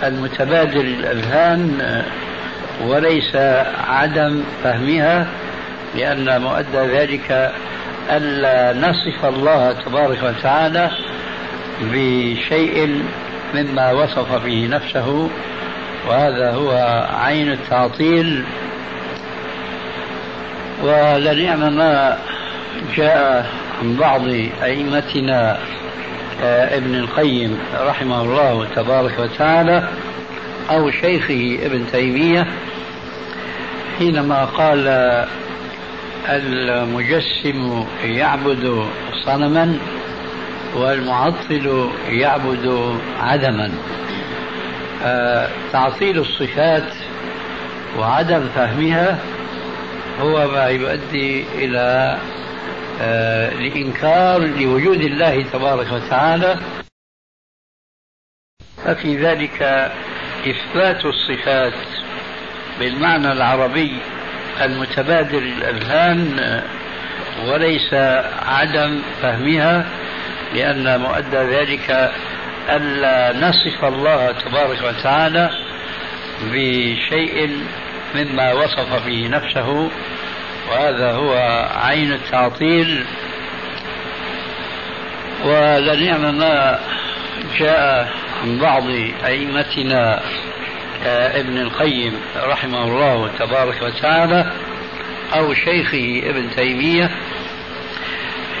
[0.02, 2.02] المتبادل الأذهان
[2.84, 3.36] وليس
[3.88, 5.26] عدم فهمها
[5.94, 7.52] لأن مؤدى ذلك
[8.10, 10.90] ألا نصف الله تبارك وتعالى
[11.80, 13.02] بشيء
[13.54, 15.30] مما وصف به نفسه
[16.08, 18.44] وهذا هو عين التعطيل.
[20.82, 22.18] ولنعم ما
[22.96, 23.46] جاء
[23.82, 24.22] عن بعض
[24.62, 25.58] أئمتنا
[26.42, 29.88] ابن القيم رحمه الله تبارك وتعالى
[30.70, 32.46] أو شيخه ابن تيمية
[33.98, 34.88] حينما قال
[36.28, 38.86] المجسم يعبد
[39.24, 39.78] صنما
[40.76, 43.70] والمعطل يعبد عدما.
[45.04, 46.92] آه، تعطيل الصفات
[47.98, 49.18] وعدم فهمها
[50.20, 52.18] هو ما يؤدي إلى آه،
[53.60, 56.58] لإنكار لوجود الله تبارك وتعالى.
[58.84, 59.62] ففي ذلك
[60.46, 61.72] إثبات الصفات
[62.78, 63.98] بالمعنى العربي
[64.60, 66.62] المتبادل الأذهان
[67.46, 67.94] وليس
[68.46, 69.88] عدم فهمها
[70.54, 72.12] لأن مؤدى ذلك
[72.68, 75.50] ألا نصف الله تبارك وتعالى
[76.42, 77.64] بشيء
[78.14, 79.90] مما وصف به نفسه.
[80.70, 81.34] وهذا هو
[81.76, 83.04] عين التعطيل
[85.44, 86.78] ولنعم ما
[87.58, 88.84] جاء عن بعض
[89.24, 90.22] أئمتنا
[91.06, 94.52] ابن القيم رحمه الله تبارك وتعالى
[95.34, 97.10] أو شيخه ابن تيمية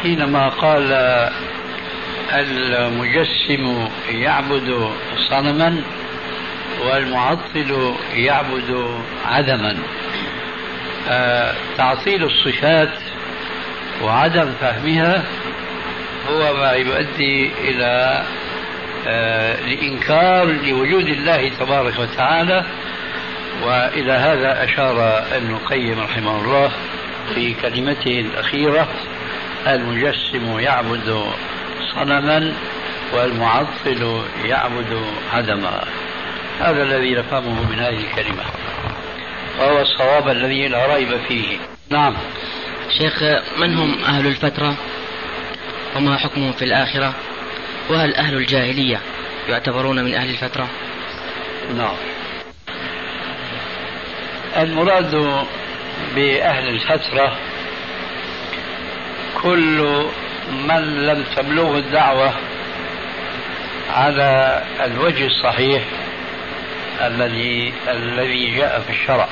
[0.02, 0.92] حينما قال
[2.32, 4.90] المجسم يعبد
[5.30, 5.82] صنما
[6.84, 9.70] والمعطل يعبد عدما.
[9.70, 10.09] آه،
[11.76, 12.92] تعطيل الصفات
[14.02, 15.24] وعدم فهمها
[16.28, 18.22] هو ما يؤدي إلى
[19.06, 22.64] آه، لإنكار لوجود الله تبارك وتعالى.
[23.62, 26.70] وإلى هذا أشار ابن القيم رحمه الله
[27.34, 28.88] في كلمته الأخيرة
[29.66, 31.24] المجسم يعبد
[31.94, 32.54] صنما
[33.12, 35.84] والمعطل يعبد عدما.
[36.60, 38.42] هذا الذي نفهمه من هذه الكلمة.
[39.60, 41.58] وهو الصواب الذي لا ريب فيه.
[41.90, 42.16] نعم.
[42.98, 43.22] شيخ
[43.58, 44.76] من هم أهل الفترة؟
[45.96, 47.14] وما حكمهم في الآخرة؟
[47.90, 49.00] وهل أهل الجاهلية
[49.48, 50.68] يعتبرون من أهل الفترة؟
[51.76, 51.94] نعم.
[54.56, 55.14] المراد
[56.14, 57.36] بأهل الفترة
[59.42, 60.06] كل
[60.50, 62.34] من لم تبلغه الدعوة
[63.90, 65.82] على الوجه الصحيح
[67.00, 69.28] الذي الذي جاء في الشرع.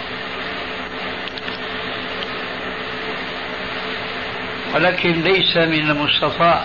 [4.74, 6.64] ولكن ليس من المستطاع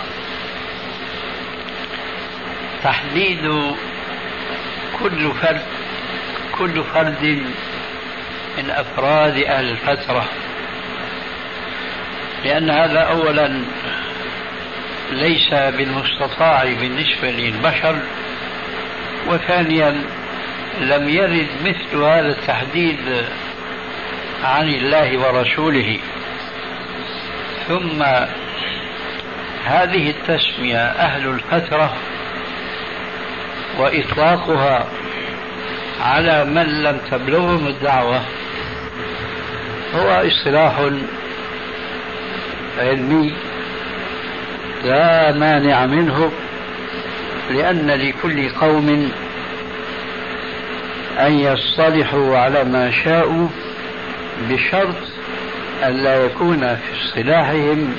[2.83, 3.51] تحديد
[4.99, 5.61] كل فرد
[6.57, 7.43] كل فرد
[8.57, 10.25] من أفراد أهل الفترة.
[12.45, 13.61] لأن هذا أولا
[15.11, 17.99] ليس بالمستطاع بالنسبة للبشر
[19.27, 20.03] وثانيا
[20.79, 23.25] لم يرد مثل هذا التحديد
[24.43, 25.99] عن الله ورسوله.
[27.67, 28.03] ثم
[29.65, 31.93] هذه التسمية أهل الفترة
[33.77, 34.87] وإطلاقها
[36.01, 38.21] على من لم تبلغهم الدعوة
[39.95, 40.89] هو اصطلاح
[42.79, 43.33] علمي
[44.83, 46.31] لا مانع منه
[47.49, 49.11] لأن لكل قوم
[51.19, 53.47] أن يصطلحوا على ما شاءوا
[54.49, 55.12] بشرط
[55.87, 57.95] أن لا يكون في اصطلاحهم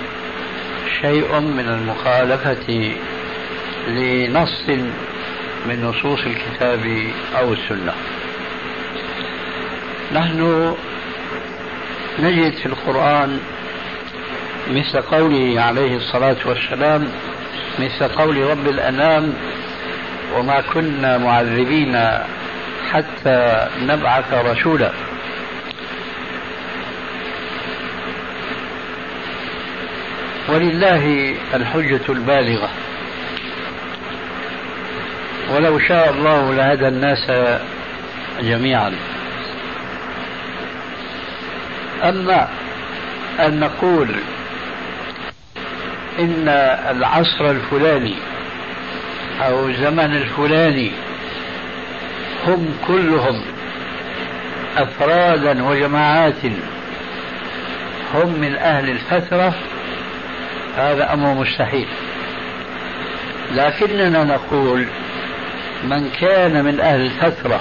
[1.01, 2.93] شيء من المخالفة
[3.89, 4.69] لنص
[5.67, 7.93] من نصوص الكتاب أو السنة.
[10.13, 10.75] نحن
[12.21, 13.39] نجد في القرآن
[14.71, 17.09] مثل قوله عليه الصلاة والسلام
[17.79, 19.35] مثل قول رب الأنام
[20.37, 22.09] وما كنا معذبين
[22.93, 24.93] حتى نبعث رسولا.
[30.49, 32.69] ولله الحجة البالغة.
[35.55, 37.31] ولو شاء الله لهدى الناس
[38.41, 38.95] جميعا.
[42.03, 42.49] أما
[43.41, 44.09] أن نقول
[46.19, 46.49] إن
[46.91, 48.15] العصر الفلاني
[49.41, 50.91] أو الزمن الفلاني
[52.47, 53.43] هم كلهم
[54.77, 56.45] أفرادا وجماعات
[58.15, 59.55] هم من أهل الفترة
[60.77, 61.87] هذا أمر مستحيل.
[63.55, 64.87] لكننا نقول
[65.85, 67.61] من كان من أهل الفترة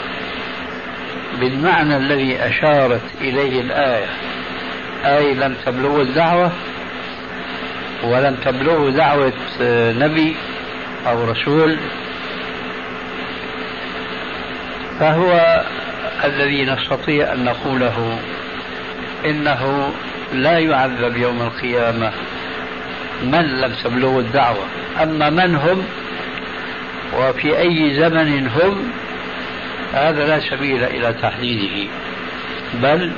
[1.39, 4.05] بالمعنى الذي أشارت إليه الآية
[5.05, 6.51] أي لم تبلغ الدعوة
[8.03, 9.33] ولم تبلغه دعوة
[9.99, 10.35] نبي
[11.07, 11.77] أو رسول
[14.99, 15.63] فهو
[16.23, 18.19] الذي نستطيع أن نقوله
[19.25, 19.93] إنه
[20.33, 22.11] لا يعذب يوم القيامة.
[23.23, 24.65] من لم تبلغ الدعوة.
[25.03, 25.83] أما من هم
[27.17, 28.91] وفي أي زمن هم
[29.93, 31.89] هذا لا سبيل إلى تحديده.
[32.73, 33.11] بل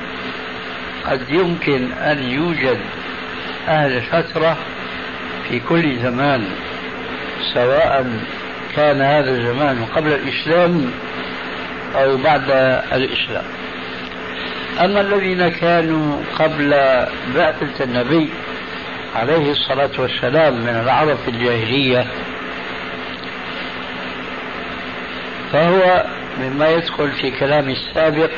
[1.06, 2.78] قد يمكن أن يوجد
[3.68, 4.56] أهل فترة
[5.48, 6.44] في كل زمان
[7.54, 8.06] سواء
[8.76, 10.90] كان هذا الزمان قبل الإسلام
[11.94, 12.50] أو بعد
[12.92, 13.44] الإسلام.
[14.80, 16.70] أما الذين كانوا قبل
[17.34, 18.28] بعثة النبي
[19.16, 22.06] عليه الصلاة والسلام من العرب في الجاهلية.
[25.52, 26.04] فهو
[26.40, 28.30] مما يدخل في كلام السابق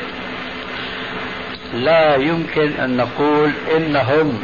[1.73, 4.39] لا يمكن أن نقول إنهم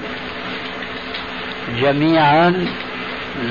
[1.82, 2.65] جميعا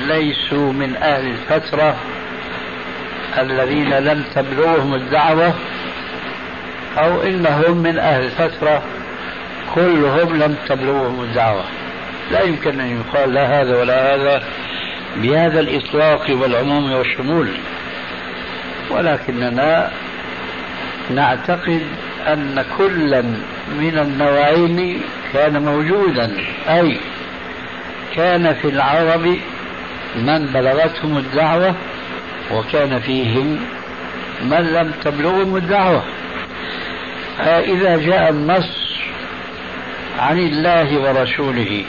[0.07, 1.95] ليسوا من أهل الفترة
[3.37, 5.53] الذين لم تبلغهم الدعوة
[6.97, 8.81] أو إنهم من أهل الفترة
[9.75, 11.63] كلهم لم تبلغهم الدعوة.
[12.31, 14.43] لا يمكن أن يقال لا هذا ولا هذا
[15.15, 17.47] بهذا الإطلاق والعموم والشمول.
[18.91, 19.91] ولكننا
[21.09, 21.81] نعتقد
[22.27, 23.21] أن كلا
[23.79, 25.01] من النوعين
[25.33, 26.37] كان موجودا
[26.69, 26.97] أي
[28.15, 29.37] كان في العرب
[30.15, 31.75] من بلغتهم الدعوة
[32.51, 33.59] وكان فيهم
[34.41, 36.03] من لم تبلغهم الدعوة.
[37.37, 38.85] فإذا جاء النص
[40.19, 41.85] عن الله ورسوله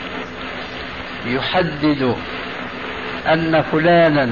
[1.26, 2.16] يحدد
[3.26, 4.28] أن فلانا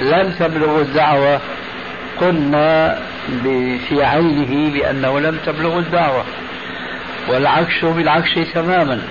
[0.00, 1.40] لم تبلغ الدعوة.
[2.20, 2.98] قلنا
[3.88, 6.24] في عينه بأنه لم تبلغ الدعوة
[7.28, 9.02] والعكس بالعكس تماما.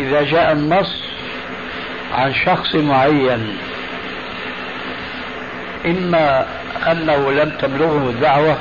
[0.00, 1.02] إذا جاء النص
[2.14, 3.56] عن شخص معين
[5.86, 6.46] إما
[6.90, 8.58] أنه لم تبلغه الدعوة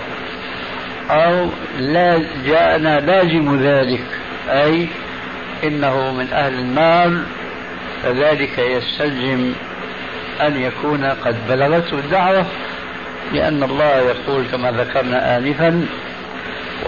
[1.10, 1.50] أو
[1.80, 4.06] لا جاءنا لازم ذلك
[4.50, 4.88] أي
[5.64, 7.22] إنه من أهل النار
[8.04, 9.54] فذلك يستلزم
[10.42, 12.46] أن يكون قد بلغته الدعوة
[13.34, 15.86] لأن الله يقول كما ذكرنا آنفا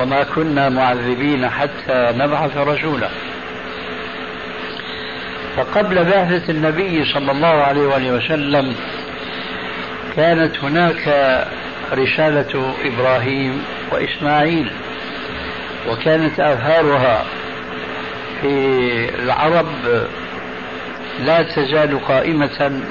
[0.01, 3.09] وما كنا معذبين حتى نبعث رسولا.
[5.57, 8.75] فقبل بعثة النبي صلى الله عليه وآله وسلم
[10.15, 11.07] كانت هناك
[11.93, 14.71] رسالة إبراهيم وإسماعيل
[15.89, 17.25] وكانت آثارها
[18.41, 19.67] في العرب
[21.25, 22.81] لا تزال قائمة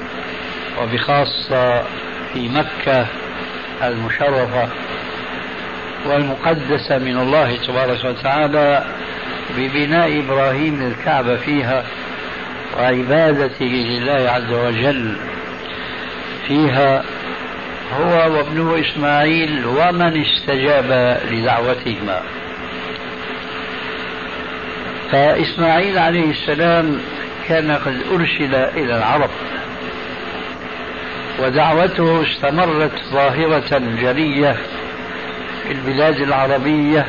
[0.83, 1.83] وبخاصة
[2.35, 3.07] في مكة
[3.83, 4.69] المشرفة
[6.07, 8.85] والمقدسة من الله تبارك وتعالى
[9.59, 11.85] ببناء إبراهيم للكعبة فيها
[12.79, 15.17] وعبادته لله عز وجل
[16.49, 17.05] فيها
[18.01, 22.21] هو وابنه إسماعيل ومن استجاب لدعوتهما.
[25.13, 27.01] فإسماعيل عليه السلام
[27.49, 29.31] كان قد أرسل إلى العرب.
[31.39, 34.57] ودعوته استمرت ظاهرة جلية
[35.63, 37.07] في البلاد العربية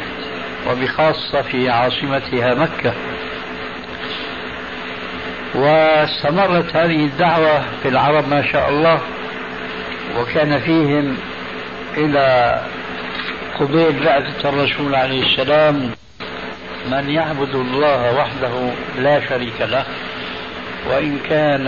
[0.69, 2.93] وبخاصة في عاصمتها مكة.
[5.55, 8.99] واستمرت هذه الدعوة في العرب ما شاء الله
[10.19, 11.17] وكان فيهم
[11.97, 12.59] إلى
[13.59, 15.91] قبيل بعثة الرسول عليه السلام.
[16.91, 19.85] من يعبد الله وحده لا شريك له
[20.89, 21.67] وإن كان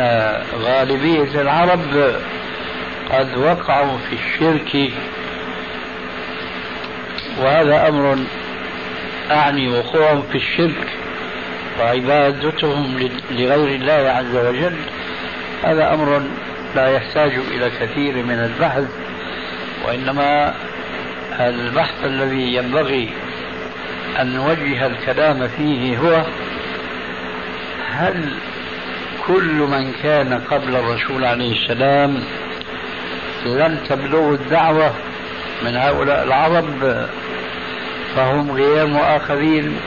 [0.56, 2.14] غالبية العرب
[3.12, 4.92] قد وقعوا في الشرك.
[7.40, 8.18] وهذا أمر
[9.32, 10.88] أعني وقوعهم في الشرك
[11.80, 14.76] وعبادتهم لغير الله عز وجل.
[15.64, 16.22] هذا أمر
[16.76, 18.84] لا يحتاج إلى كثير من البحث
[19.86, 20.54] وإنما
[21.40, 23.10] البحث الذي ينبغي
[24.20, 26.26] أن نوجه الكلام فيه هو
[27.92, 28.34] هل
[29.28, 32.24] كل من كان قبل الرسول عليه السلام
[33.46, 34.94] لم تبلغ الدعوة
[35.66, 37.08] من هؤلاء العرب
[38.16, 39.80] فهم غير مؤاخذين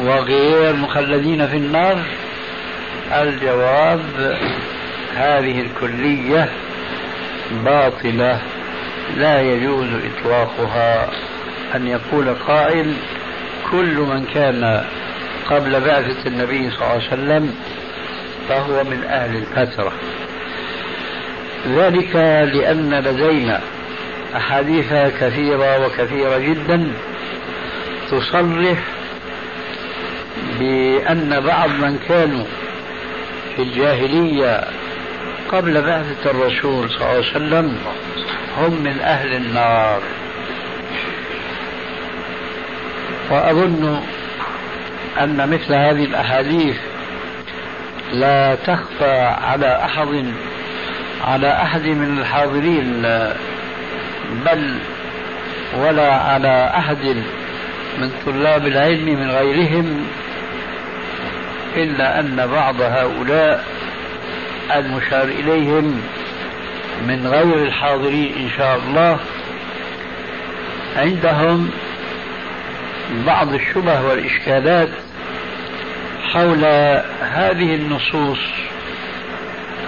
[0.00, 2.02] وغير مخلدين في النار؟
[3.12, 4.36] الجواب
[5.16, 6.48] هذه الكلية
[7.64, 8.40] باطلة
[9.16, 11.08] لا يجوز إطلاقها.
[11.74, 12.94] أن يقول قائل
[13.70, 14.84] كل من كان
[15.50, 17.54] قبل بعثة النبي صلى الله عليه وسلم
[18.48, 19.92] فهو من أهل الفترة
[21.68, 22.16] ذلك
[22.54, 23.60] لأن لدينا
[24.36, 26.92] أحاديث كثيرة وكثيرة جدا
[28.10, 28.78] تصرح
[30.58, 32.44] بأن بعض من كانوا
[33.56, 34.64] في الجاهلية
[35.52, 37.78] قبل بعثة الرسول صلى الله عليه وسلم
[38.58, 40.00] هم من أهل النار.
[43.30, 44.00] وأظن
[45.20, 46.76] أن مثل هذه الأحاديث
[48.12, 50.24] لا تخفى على أحد
[51.24, 53.02] على أحد من الحاضرين
[54.46, 54.78] بل
[55.78, 57.16] ولا على أحد
[57.98, 60.06] من طلاب العلم من غيرهم
[61.76, 63.64] إلا أن بعض هؤلاء
[64.76, 66.02] المشار إليهم
[67.08, 69.18] من غير الحاضرين إن شاء الله
[70.96, 71.70] عندهم
[73.26, 74.88] بعض الشبه والإشكالات
[76.32, 76.64] حول
[77.20, 78.38] هذه النصوص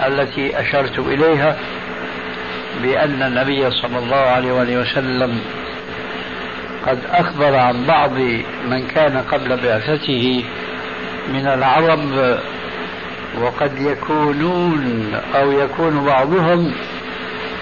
[0.07, 1.57] التي أشرت إليها
[2.83, 5.41] بأن النبي صلى الله عليه وآله وسلم
[6.87, 8.13] قد أخبر عن بعض
[8.71, 10.45] من كان قبل بعثته
[11.29, 12.39] من العرب
[13.41, 16.73] وقد يكونون أو يكون بعضهم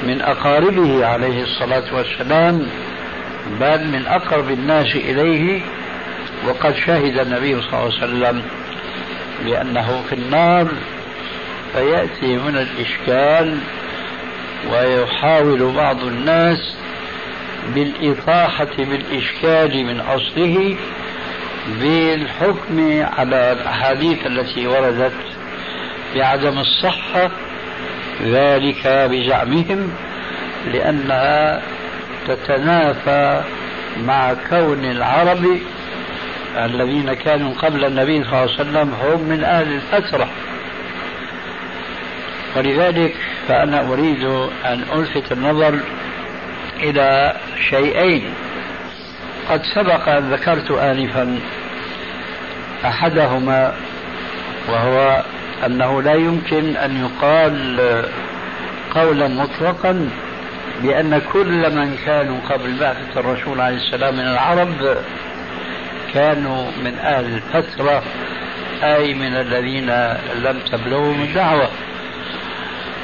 [0.02, 2.66] من أقاربه عليه الصلاة والسلام
[3.60, 5.60] بل من أقرب الناس إليه
[6.46, 8.42] وقد شهد النبي صلى الله عليه وسلم
[9.44, 10.68] بأنه في النار
[11.72, 13.58] فيأتي هنا الإشكال
[14.72, 16.76] ويحاول بعض الناس
[17.74, 20.76] بالإطاحة بالإشكال من أصله
[21.80, 25.12] بالحكم على الأحاديث التي وردت
[26.16, 27.30] بعدم الصحة
[28.22, 29.92] ذلك بزعمهم
[30.72, 31.62] لأنها
[32.28, 33.42] تتنافى
[34.06, 35.58] مع كون العرب
[36.56, 40.28] الذين كانوا قبل النبي صلى الله عليه وسلم هم من أهل الفترة
[42.56, 43.14] ولذلك
[43.48, 44.24] فأنا أريد
[44.64, 45.78] أن ألفت النظر
[46.82, 47.36] إلى
[47.70, 48.34] شيئين.
[49.50, 51.38] قد سبق أن ذكرت آنفا
[52.84, 53.74] أحدهما
[54.68, 55.22] وهو
[55.66, 57.80] أنه لا يمكن أن يقال
[58.94, 60.10] قولا مطلقا
[60.82, 64.96] بأن كل من كانوا قبل بعثة الرسول عليه السلام من العرب
[66.14, 68.02] كانوا من أهل الفترة
[68.82, 69.90] أي من الذين
[70.42, 71.68] لم تبلغهم الدعوة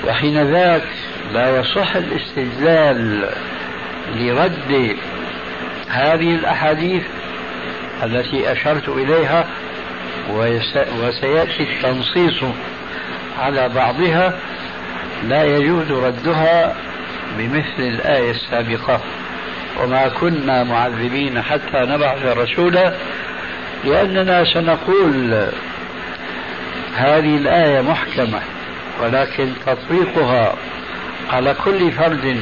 [0.06, 0.82] وحين ذاك
[1.32, 3.28] لا يصح الاستدلال
[4.16, 4.96] لرد
[5.88, 7.02] هذه الأحاديث
[8.02, 9.46] التي أشرت إليها
[11.00, 12.44] وسيأتي التنصيص
[13.38, 14.38] على بعضها.
[15.28, 16.74] لا يجوز ردها
[17.38, 19.00] بمثل الآية السابقة.
[19.82, 22.92] وما كنا معذبين حتى نبعث رسولا
[23.84, 25.48] لأننا سنقول
[26.96, 28.40] هذه الآية محكمة
[29.02, 30.54] ولكن تطبيقها
[31.32, 32.36] على كل فرد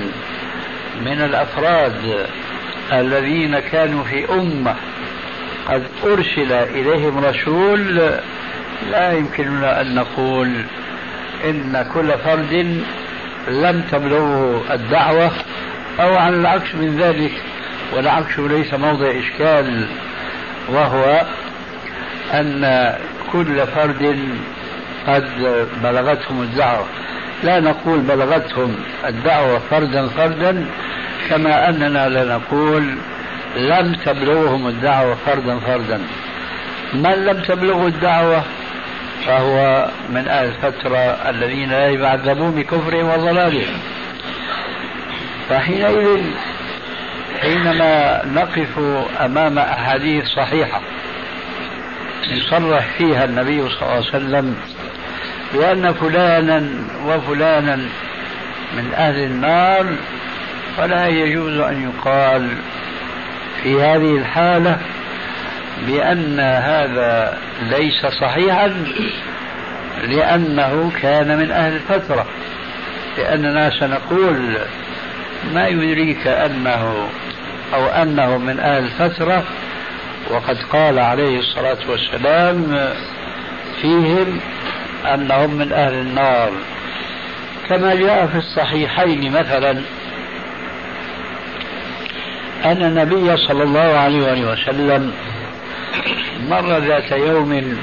[1.00, 2.26] من الأفراد
[2.92, 4.74] الذين كانوا في أمة
[5.68, 7.96] قد أرسل إليهم رسول
[8.90, 10.50] لا يمكننا أن نقول
[11.44, 12.82] إن كل فرد
[13.48, 15.30] لم تبلغه الدعوة
[16.00, 17.32] أو على العكس من ذلك
[17.96, 19.86] والعكس ليس موضع إشكال
[20.68, 21.22] وهو
[22.34, 22.92] أن
[23.32, 24.18] كل فرد
[25.06, 25.28] قد
[25.82, 26.86] بلغتهم الدعوة.
[27.44, 28.76] لا نقول بلغتهم
[29.06, 30.66] الدعوة فردا فردا
[31.30, 32.94] كما أننا لا نقول
[33.56, 36.00] لم تبلغهم الدعوة فردا فردا.
[36.94, 38.42] من لم تبلغه الدعوة؟
[39.26, 40.98] فهو من أهل الفترة
[41.30, 43.78] الذين لا يعذبون بكفرهم وضلالهم.
[45.48, 46.20] فحينئذ
[47.42, 48.78] حينما نقف
[49.20, 50.80] أمام أحاديث صحيحة
[52.30, 54.56] يصرح فيها النبي صلى الله عليه وسلم
[55.54, 56.68] بأن فلانا
[57.06, 57.76] وفلانا
[58.76, 59.86] من أهل النار
[60.76, 62.48] فلا يجوز أن يقال
[63.62, 64.78] في هذه الحالة
[65.86, 67.38] بأن هذا
[67.70, 68.72] ليس صحيحا
[70.04, 72.26] لأنه كان من أهل الفترة.
[73.18, 74.58] لأننا سنقول
[75.54, 77.08] ما يدريك أنه
[77.74, 79.44] أو أنه من أهل الفترة
[80.30, 82.88] وقد قال عليه الصلاة والسلام
[83.82, 84.40] فيهم
[85.14, 86.50] أنهم من أهل النار.
[87.68, 89.70] كما جاء في الصحيحين مثلا
[92.64, 95.12] أن النبي صلى الله عليه وسلم
[96.50, 97.78] مر ذات يوم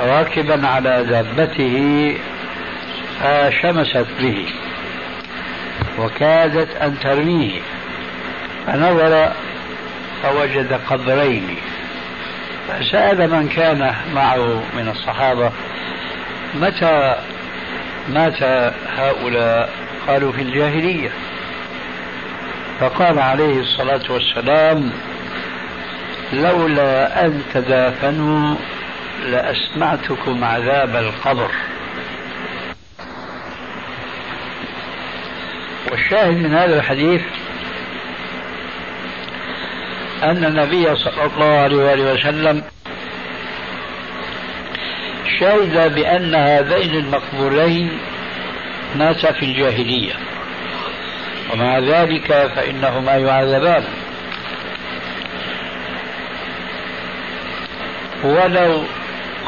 [0.00, 2.16] راكبا على دابته
[3.20, 4.46] فشمست به
[5.98, 7.60] وكادت أن ترميه
[8.66, 9.32] فنظر
[10.22, 11.56] فوجد قبرين
[12.68, 15.50] فسأل من كان معه من الصحابة
[16.54, 17.16] متى
[18.08, 18.42] مات
[18.96, 19.70] هؤلاء؟
[20.08, 21.10] قالوا في الجاهلية.
[22.80, 24.92] فقال عليه الصلاة والسلام
[26.32, 28.54] لولا أن تدافنوا
[29.30, 31.50] لأسمعتكم عذاب القبر.
[35.90, 37.22] والشاهد من هذا الحديث
[40.22, 42.62] أن النبي صلى الله عليه وسلم
[45.40, 47.98] شهد بأن هذين المقبولين
[48.96, 50.12] ماتا في الجاهلية
[51.52, 52.26] ومع ذلك
[52.56, 53.84] فإنهما يعذبان.
[58.24, 58.82] ولو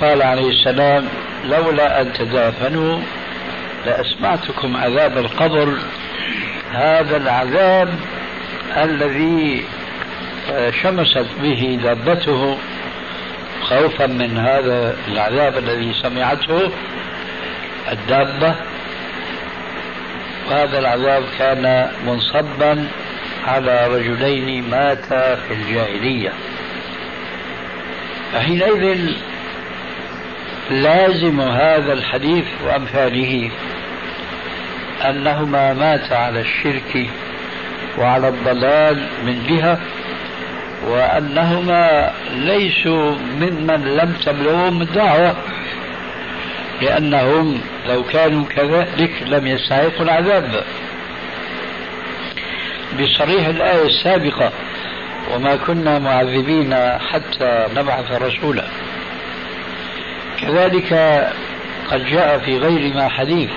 [0.00, 1.08] قال عليه السلام
[1.44, 2.98] لولا أن تدافنوا
[3.86, 5.78] لأسمعتكم عذاب القبر.
[6.72, 7.88] هذا العذاب
[8.76, 9.64] الذي
[10.82, 12.58] شمست به دابته
[13.62, 16.70] خوفا من هذا العذاب الذي سمعته
[17.92, 18.54] الدابة.
[20.50, 22.86] وهذا العذاب كان منصبا
[23.46, 26.32] على رجلين ماتا في الجاهلية.
[28.34, 28.98] فحينئذ
[30.70, 33.50] لازم هذا الحديث وأمثاله
[35.04, 37.06] أنهما ماتا على الشرك
[37.98, 39.78] وعلى الضلال من جهة
[40.86, 45.36] وأنهما ليسوا ممن لم تبلغهم الدعوة
[46.82, 50.64] لأنهم لو كانوا كذلك لم يستحقوا العذاب.
[53.00, 54.52] بصريح الآية السابقة
[55.32, 58.64] وما كنا معذبين حتى نبعث رسولا.
[60.40, 60.92] كذلك
[61.90, 63.50] قد جاء في غير ما حديث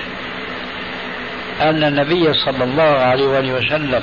[1.62, 4.02] أن النبي صلى الله عليه وآله وسلم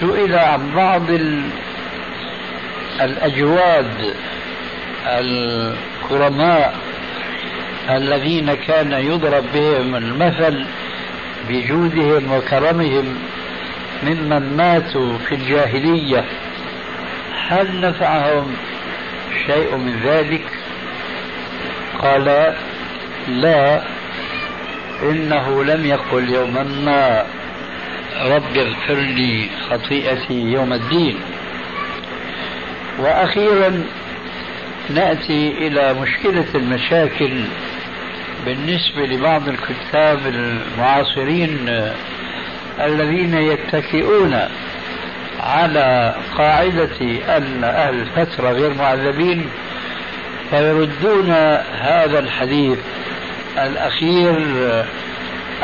[0.00, 1.02] سئل عن بعض
[3.00, 4.14] الأجواد
[5.06, 6.74] الكرماء
[7.90, 10.64] الذين كان يضرب بهم المثل
[11.48, 13.18] بجودهم وكرمهم
[14.02, 16.24] ممن ماتوا في الجاهلية
[17.48, 18.54] هل نفعهم
[19.46, 20.44] شيء من ذلك؟
[21.98, 22.54] قال
[23.28, 23.82] لا
[25.02, 27.24] إنه لم يقل يوما ما.
[28.24, 31.16] رب اغفر لي خطيئتي يوم الدين.
[32.98, 33.84] وأخيرا
[34.90, 37.44] نأتي إلى مشكلة المشاكل
[38.46, 41.68] بالنسبة لبعض الكتاب المعاصرين
[42.80, 44.38] الذين يتكئون
[45.40, 47.00] على قاعدة
[47.36, 49.48] أن أهل الفترة غير معذبين
[50.50, 51.30] فيردون
[51.80, 52.78] هذا الحديث
[53.58, 54.36] الأخير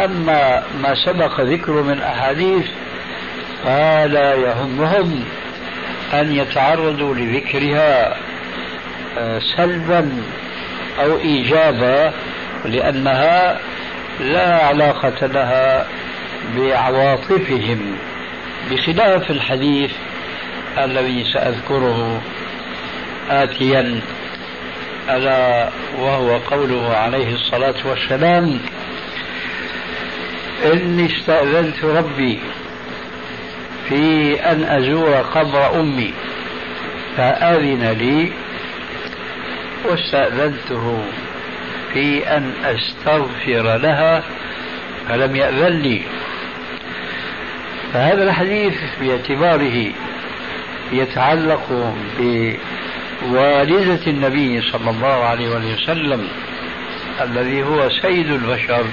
[0.04, 2.66] أما ما سبق ذكره من أحاديث
[3.64, 5.24] فلا يهمهم
[6.14, 8.16] أن يتعرضوا لذكرها
[9.18, 10.10] آه، سلبا
[11.00, 12.12] أو إيجابا
[12.64, 13.58] لأنها
[14.20, 15.86] لا علاقة لها
[16.56, 17.96] بعواطفهم
[18.70, 19.90] بخلاف الحديث
[20.78, 22.20] الذي سأذكره
[23.30, 24.00] آتيا
[25.10, 28.60] ألا وهو قوله عليه الصلاة والسلام
[30.72, 32.38] إني استأذنت ربي
[33.88, 36.14] في أن أزور قبر أمي
[37.16, 38.32] فأذن لي
[39.84, 41.02] واستأذنته
[41.92, 44.22] في أن أستغفر لها
[45.08, 46.02] فلم يأذن لي.
[47.92, 49.92] فهذا الحديث باعتباره
[50.92, 56.28] يتعلق بوالدة النبي صلى الله عليه وسلم
[57.20, 58.84] الذي هو سيد البشر.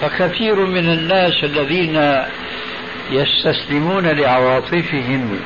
[0.00, 2.24] فكثير من الناس الذين
[3.10, 5.40] يستسلمون لعواطفهم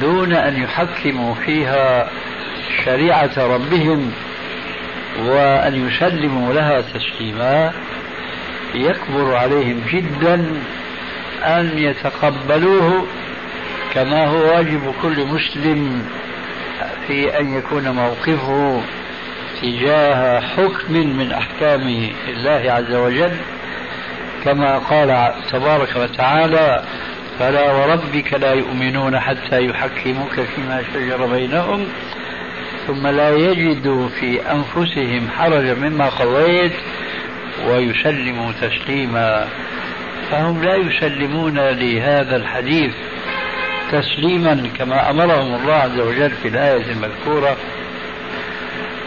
[0.00, 2.10] دون أن يحكموا فيها
[2.84, 4.12] شريعة ربهم
[5.24, 7.72] وأن يسلموا لها تسليما
[8.74, 10.46] يكبر عليهم جدا
[11.44, 13.06] أن يتقبلوه
[13.94, 16.08] كما هو واجب كل مسلم
[17.06, 18.82] في أن يكون موقفه
[19.62, 23.32] تجاه حكم من أحكام الله عز وجل.
[24.44, 26.82] كما قال تبارك وتعالى
[27.38, 31.86] فلا وربك لا يؤمنون حتى يحكموك فيما شجر بينهم
[32.86, 36.72] ثم لا يجدوا في أنفسهم حرجا مما قضيت
[37.66, 39.48] ويسلموا تسليما.
[40.32, 42.92] فهم لا يسلمون لهذا الحديث
[43.92, 47.56] تسليما كما أمرهم الله عز وجل في الآية المذكورة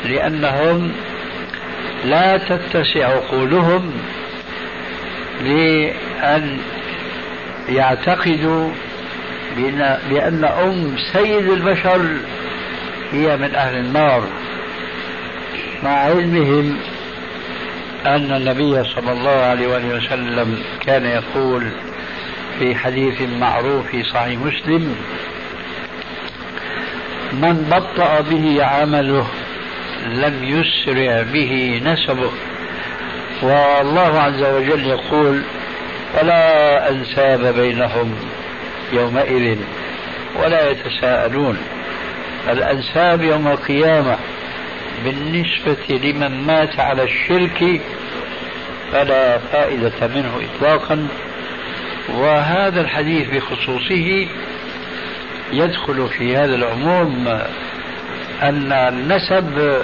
[0.06, 0.92] لأنهم
[2.06, 3.92] لا تتسع عقولهم
[5.44, 6.58] لأن
[7.70, 8.72] يعتقدوا
[10.10, 12.08] بأن أم سيد البشر
[13.12, 14.24] هي من أهل النار.
[15.84, 16.78] مع علمهم
[18.06, 21.64] أن النبي صلى الله عليه وسلم كان يقول
[22.60, 24.96] في حديث معروف في صحيح مسلم
[27.34, 29.28] من بطأ به عمله
[30.06, 32.32] لم يسرع به نسبه.
[33.42, 35.42] والله عز وجل يقول
[36.18, 38.16] ولا أنساب بينهم
[38.94, 39.58] يومئذ
[40.44, 41.58] ولا يتساءلون.
[42.50, 44.18] الأنساب يوم القيامة
[45.06, 47.82] بالنسبة لمن مات على الشرك
[48.92, 51.08] فلا فائدة منه إطلاقا.
[52.10, 54.28] وهذا الحديث بخصوصه
[55.54, 57.28] يدخل في هذا العموم
[58.42, 59.84] أن النسب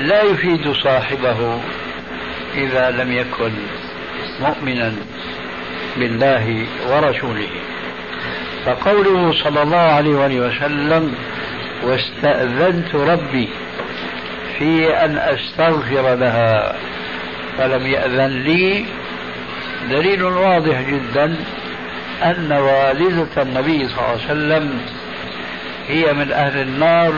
[0.00, 1.60] لا يفيد صاحبه
[2.54, 3.52] إذا لم يكن
[4.40, 4.92] مؤمنا
[5.96, 7.48] بالله ورسوله.
[8.66, 11.14] فقوله صلى الله عليه وسلم
[11.84, 13.48] واستأذنت ربي
[14.58, 16.76] في أن أستغفر لها.
[17.58, 18.84] فلم يأذن لي.
[19.90, 21.36] دليل واضح جدا
[22.22, 24.80] أن والدة النبي صلى الله عليه وسلم
[25.88, 27.12] هي من أهل النار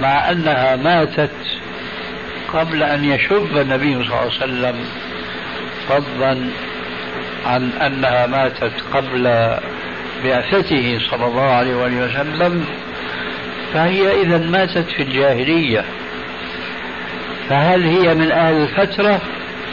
[0.00, 1.30] مع أنها ماتت
[2.52, 4.84] قبل أن يشب النبي صلى الله عليه وسلم
[5.88, 6.38] فضلا
[7.46, 9.22] عن أنها ماتت قبل
[10.24, 12.66] بعثته صلى الله عليه وسلم.
[13.74, 15.84] فهي إذا ماتت في الجاهلية.
[17.48, 19.20] فهل هي من أهل الفترة؟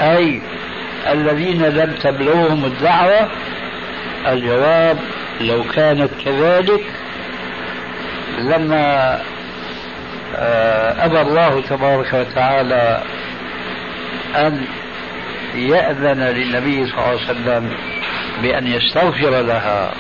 [0.02, 0.42] أي
[1.10, 3.30] الذين لم تبلغهم الدعوة؟
[4.28, 4.98] الجواب
[5.42, 6.84] لو كانت كذلك
[8.40, 9.20] لما
[10.36, 13.02] آه، أبى الله تبارك وتعالى
[14.36, 14.66] أن
[15.56, 17.70] يأذن للنبي صلى الله عليه وسلم
[18.42, 19.92] بأن يستغفر لها.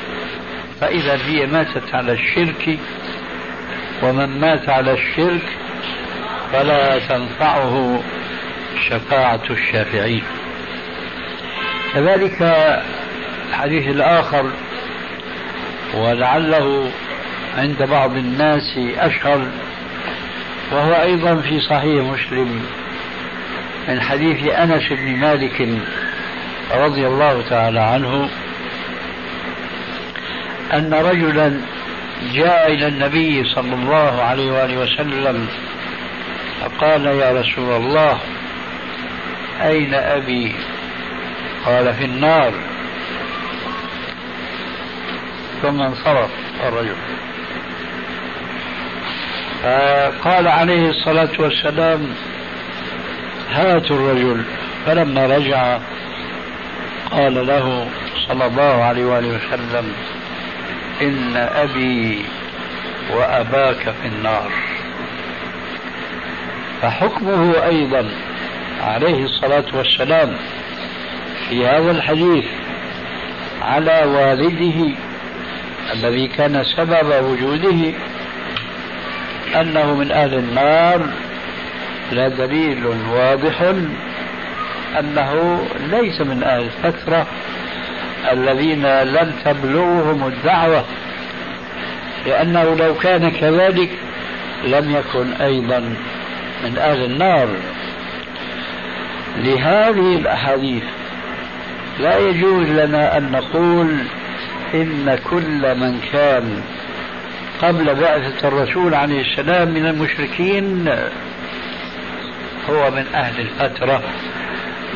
[0.82, 2.80] فإذا هي ماتت على الشرك
[4.04, 5.44] ومن مات على الشرك
[6.54, 8.02] فلا تنفعه
[8.90, 10.24] شفاعة الشافعين.
[11.94, 12.42] كذلك
[13.50, 14.52] الحديث الآخر
[15.94, 16.92] ولعله
[17.58, 19.48] عند بعض الناس أشهر
[20.72, 22.66] وهو أيضا في صحيح مسلم
[23.88, 25.70] من حديث أنس بن مالك
[26.72, 28.30] رضي الله تعالى عنه
[30.74, 31.62] أن رجلا
[32.34, 35.48] جاء إلى النبي صلى الله عليه وآله وسلم
[36.62, 38.20] فقال يا رسول الله
[39.62, 40.56] أين أبي؟
[41.66, 42.52] قال في النار.
[45.62, 46.30] ثم انصرف
[46.68, 46.96] الرجل.
[49.64, 52.08] فقال عليه الصلاة والسلام
[53.52, 54.44] هاتوا الرجل.
[54.86, 55.80] فلما رجع
[57.12, 57.88] قال له
[58.28, 59.94] صلى الله عليه وآله وسلم
[61.02, 62.26] إن أبي
[63.14, 64.52] وأباك في النار.
[66.82, 68.10] فحكمه أيضا
[68.82, 70.36] عليه الصلاة والسلام
[71.50, 72.46] في هذا الحديث
[73.62, 74.94] على والده
[75.94, 77.94] الذي كان سبب وجوده
[79.62, 81.08] أنه من أهل النار.
[82.12, 83.74] لا دليل واضح
[85.00, 87.28] أنه ليس من أهل الفترة.
[88.32, 90.86] الذين لم تبلغهم الدعوة
[92.26, 93.90] لأنه لو كان كذلك
[94.66, 95.80] لم يكن أيضا
[96.64, 97.48] من أهل النار.
[99.38, 100.84] لهذه الأحاديث
[102.00, 103.98] لا يجوز لنا أن نقول
[104.74, 106.62] إن كل من كان
[107.62, 110.90] قبل بعثة الرسول عليه السلام من المشركين
[112.70, 114.02] هو من أهل الفترة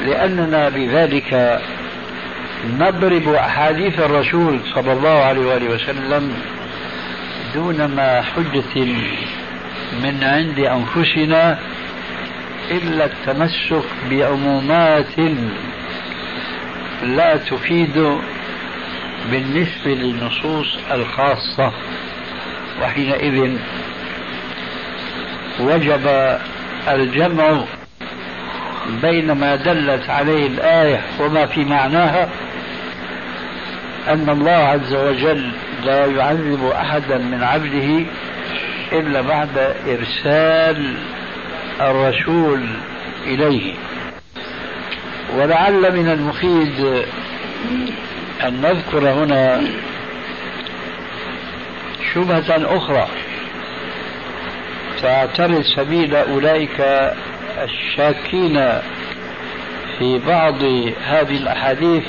[0.05, 1.61] لأننا بذلك
[2.69, 6.33] نضرب أحاديث الرسول صلى الله عليه وآله وسلم
[7.53, 8.85] دون ما حجة
[10.03, 11.59] من عند أنفسنا
[12.71, 15.19] إلا التمسك بعمومات
[17.03, 18.17] لا تفيد
[19.31, 21.71] بالنسبة للنصوص الخاصة.
[22.81, 23.57] وحينئذ
[25.59, 26.37] وجب
[26.87, 27.63] الجمع
[29.01, 32.29] بين ما دلت عليه الآية وما في معناها
[34.07, 35.51] أن الله عز وجل
[35.83, 38.05] لا يعذب أحدا من عبده
[38.91, 40.95] إلا بعد إرسال
[41.81, 42.65] الرسول
[43.25, 43.73] إليه.
[45.35, 47.05] ولعل من المفيد
[48.43, 49.61] أن نذكر هنا
[52.13, 53.07] شبهة أخرى.
[55.01, 56.81] تعترض سبيل أولئك
[57.63, 58.79] الشاكين
[59.99, 60.63] في بعض
[61.05, 62.03] هذه الأحاديث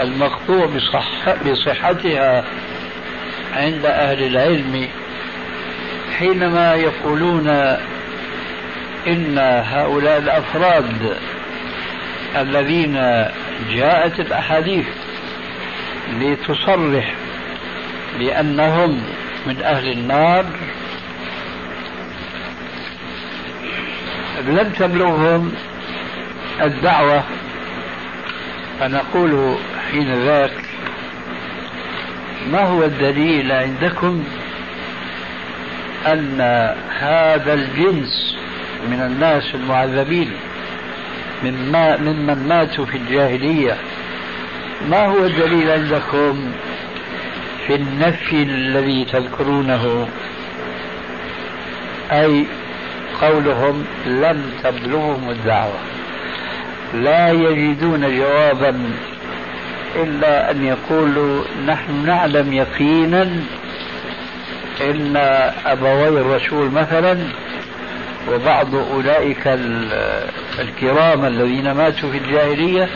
[0.00, 2.44] المقطوع بصح بصحتها
[3.56, 4.88] عند أهل العلم
[6.18, 7.48] حينما يقولون
[9.06, 11.16] إن هؤلاء الأفراد
[12.36, 12.92] الذين
[13.70, 14.86] جاءت الأحاديث
[16.20, 17.14] لتصرح
[18.18, 19.02] بأنهم
[19.46, 20.44] من أهل النار
[24.46, 25.52] لم تبلغهم
[26.62, 27.24] الدعوة
[28.80, 29.56] فنقول
[29.92, 30.52] حين ذاك.
[32.52, 34.24] ما هو الدليل عندكم
[36.06, 36.40] أن
[36.98, 38.36] هذا الجنس
[38.90, 40.30] من الناس المعذبين
[41.44, 43.76] مما ممن ماتوا في الجاهلية؟
[44.90, 46.52] ما هو الدليل عندكم
[47.66, 50.08] في النفي الذي تذكرونه؟
[52.12, 52.46] أي
[53.20, 55.78] قولهم لم تبلغهم الدعوة.
[56.94, 58.90] لا يجدون جوابا
[59.96, 63.22] إلا أن يقولوا نحن نعلم يقينا
[64.80, 65.16] إن
[65.66, 67.18] أبوي الرسول مثلا
[68.32, 69.58] وبعض أولئك
[70.58, 72.88] الكرام الذين ماتوا في الجاهلية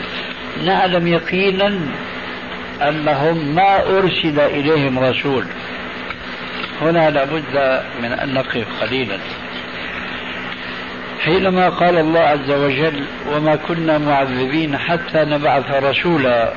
[0.65, 1.79] نعلم يقينا
[2.81, 5.45] أنهم ما أرسل إليهم رسول.
[6.81, 9.17] هنا لابد من أن نقف قليلا.
[11.19, 16.53] حينما قال الله عز وجل وما كنا معذبين حتى نبعث رسولا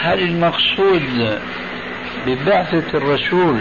[0.00, 1.38] هل المقصود
[2.26, 3.60] ببعثة الرسول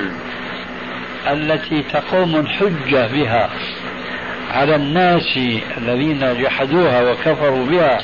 [1.32, 3.50] التي تقوم الحجة بها
[4.52, 5.40] على الناس
[5.78, 8.00] الذين جحدوها وكفروا بها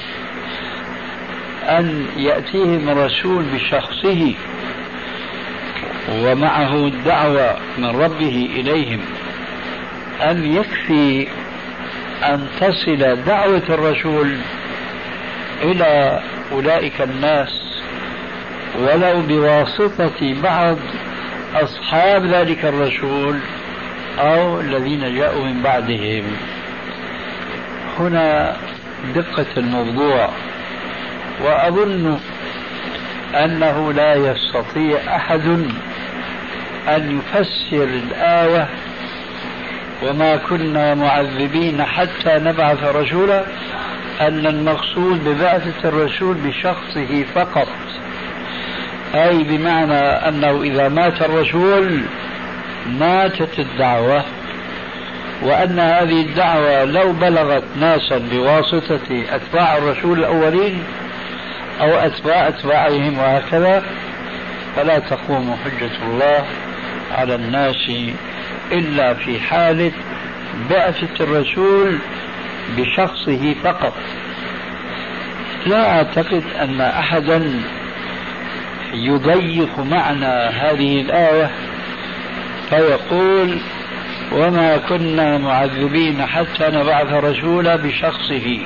[1.69, 4.33] أن يأتيهم رسول بشخصه
[6.11, 9.01] ومعه الدعوة من ربه إليهم؟
[10.21, 11.27] أم يكفي
[12.23, 14.37] أن تصل دعوة الرسول
[15.63, 16.21] إلى
[16.51, 17.66] أولئك الناس
[18.79, 20.77] ولو بواسطة بعض
[21.55, 23.39] أصحاب ذلك الرسول
[24.19, 26.23] أو الذين جاءوا من بعدهم.
[27.99, 28.55] هنا
[29.15, 30.29] دقة الموضوع.
[31.43, 32.19] وأظن
[33.35, 35.47] أنه لا يستطيع أحد
[36.87, 38.67] أن يفسر الآية
[40.03, 43.43] وما كنا معذبين حتى نبعث رسولا
[44.21, 47.67] أن المقصود ببعثة الرسول بشخصه فقط.
[49.15, 52.01] أي بمعنى أنه إذا مات الرسول
[52.99, 54.23] ماتت الدعوة
[55.41, 60.83] وأن هذه الدعوة لو بلغت ناسا بواسطة أتباع الرسول الأولين
[61.81, 63.83] أو أتباع أتباعهم وهكذا
[64.75, 66.45] فلا تقوم حجة الله
[67.17, 67.91] على الناس
[68.71, 69.91] إلا في حالة
[70.69, 71.97] بعثة الرسول
[72.77, 73.93] بشخصه فقط.
[75.65, 77.61] لا أعتقد أن أحدا
[79.05, 81.51] يضيق معنى هذه الآية
[82.69, 83.57] فيقول
[84.31, 88.59] وما كنا معذبين حتى نبعث رسولا بشخصه.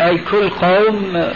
[0.00, 1.32] أي كل قوم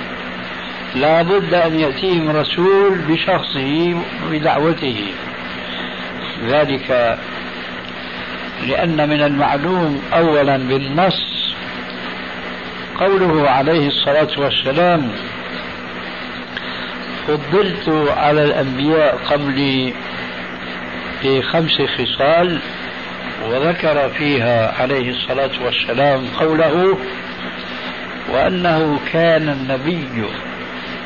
[0.95, 3.95] لا بد أن يأتيهم رسول بشخصه
[4.31, 5.05] بدعوته.
[6.45, 7.18] ذلك
[8.68, 11.55] لأن من المعلوم أولا بالنص
[12.99, 15.12] قوله عليه الصلاة والسلام
[17.29, 19.93] فضلت على الأنبياء قبلي
[21.22, 22.59] في خمس خصال
[23.49, 26.99] وذكر فيها عليه الصلاة والسلام قوله
[28.33, 30.09] وأنه كان النبي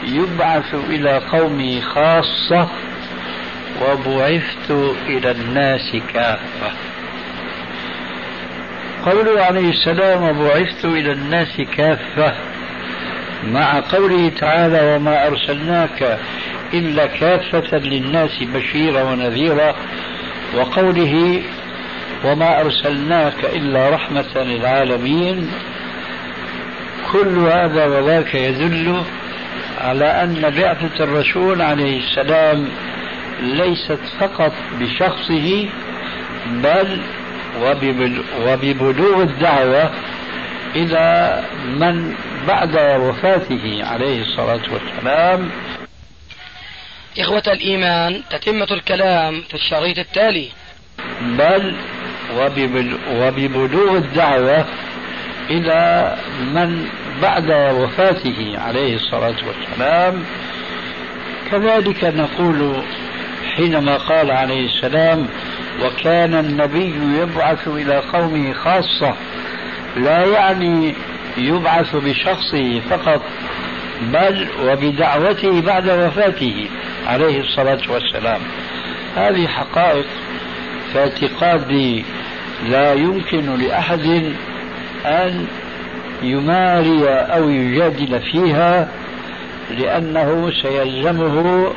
[0.06, 2.68] يبعث إلى قومه خاصة
[3.82, 4.70] وبعثت
[5.06, 6.72] إلى الناس كافة.
[9.04, 12.34] قوله عليه السلام وبعثت إلى الناس كافة
[13.44, 16.18] مع قوله تعالى وما أرسلناك
[16.74, 19.74] إلا كافة للناس بشيرا ونذيرا
[20.56, 21.42] وقوله
[22.24, 25.50] وما أرسلناك إلا رحمة للعالمين
[27.12, 29.02] كل هذا وذاك يدل
[29.80, 32.68] على أن بعثة الرسول عليه السلام
[33.42, 35.68] ليست فقط بشخصه
[36.46, 37.00] بل
[38.46, 39.90] وببلوغ الدعوة
[40.76, 41.40] إلى
[41.78, 42.14] من
[42.48, 45.50] بعد وفاته عليه الصلاة والسلام.
[47.18, 50.48] إخوة الإيمان تتمة الكلام في الشريط التالي.
[51.20, 51.74] بل
[53.16, 54.64] وببلوغ الدعوة
[55.50, 56.88] إلى من
[57.22, 60.24] بعد وفاته عليه الصلاة والسلام.
[61.50, 62.82] كذلك نقول
[63.56, 65.28] حينما قال عليه السلام
[65.82, 69.14] وكان النبي يبعث إلى قومه خاصة
[69.96, 70.94] لا يعني
[71.36, 73.22] يبعث بشخصه فقط
[74.02, 76.68] بل وبدعوته بعد وفاته
[77.06, 78.40] عليه الصلاة والسلام.
[79.16, 80.06] هذه حقائق
[80.92, 82.04] في اعتقادي
[82.68, 84.32] لا يمكن لأحد
[85.06, 85.46] أن
[86.22, 88.88] يماري أو يجادل فيها
[89.78, 91.72] لأنه سيلزمه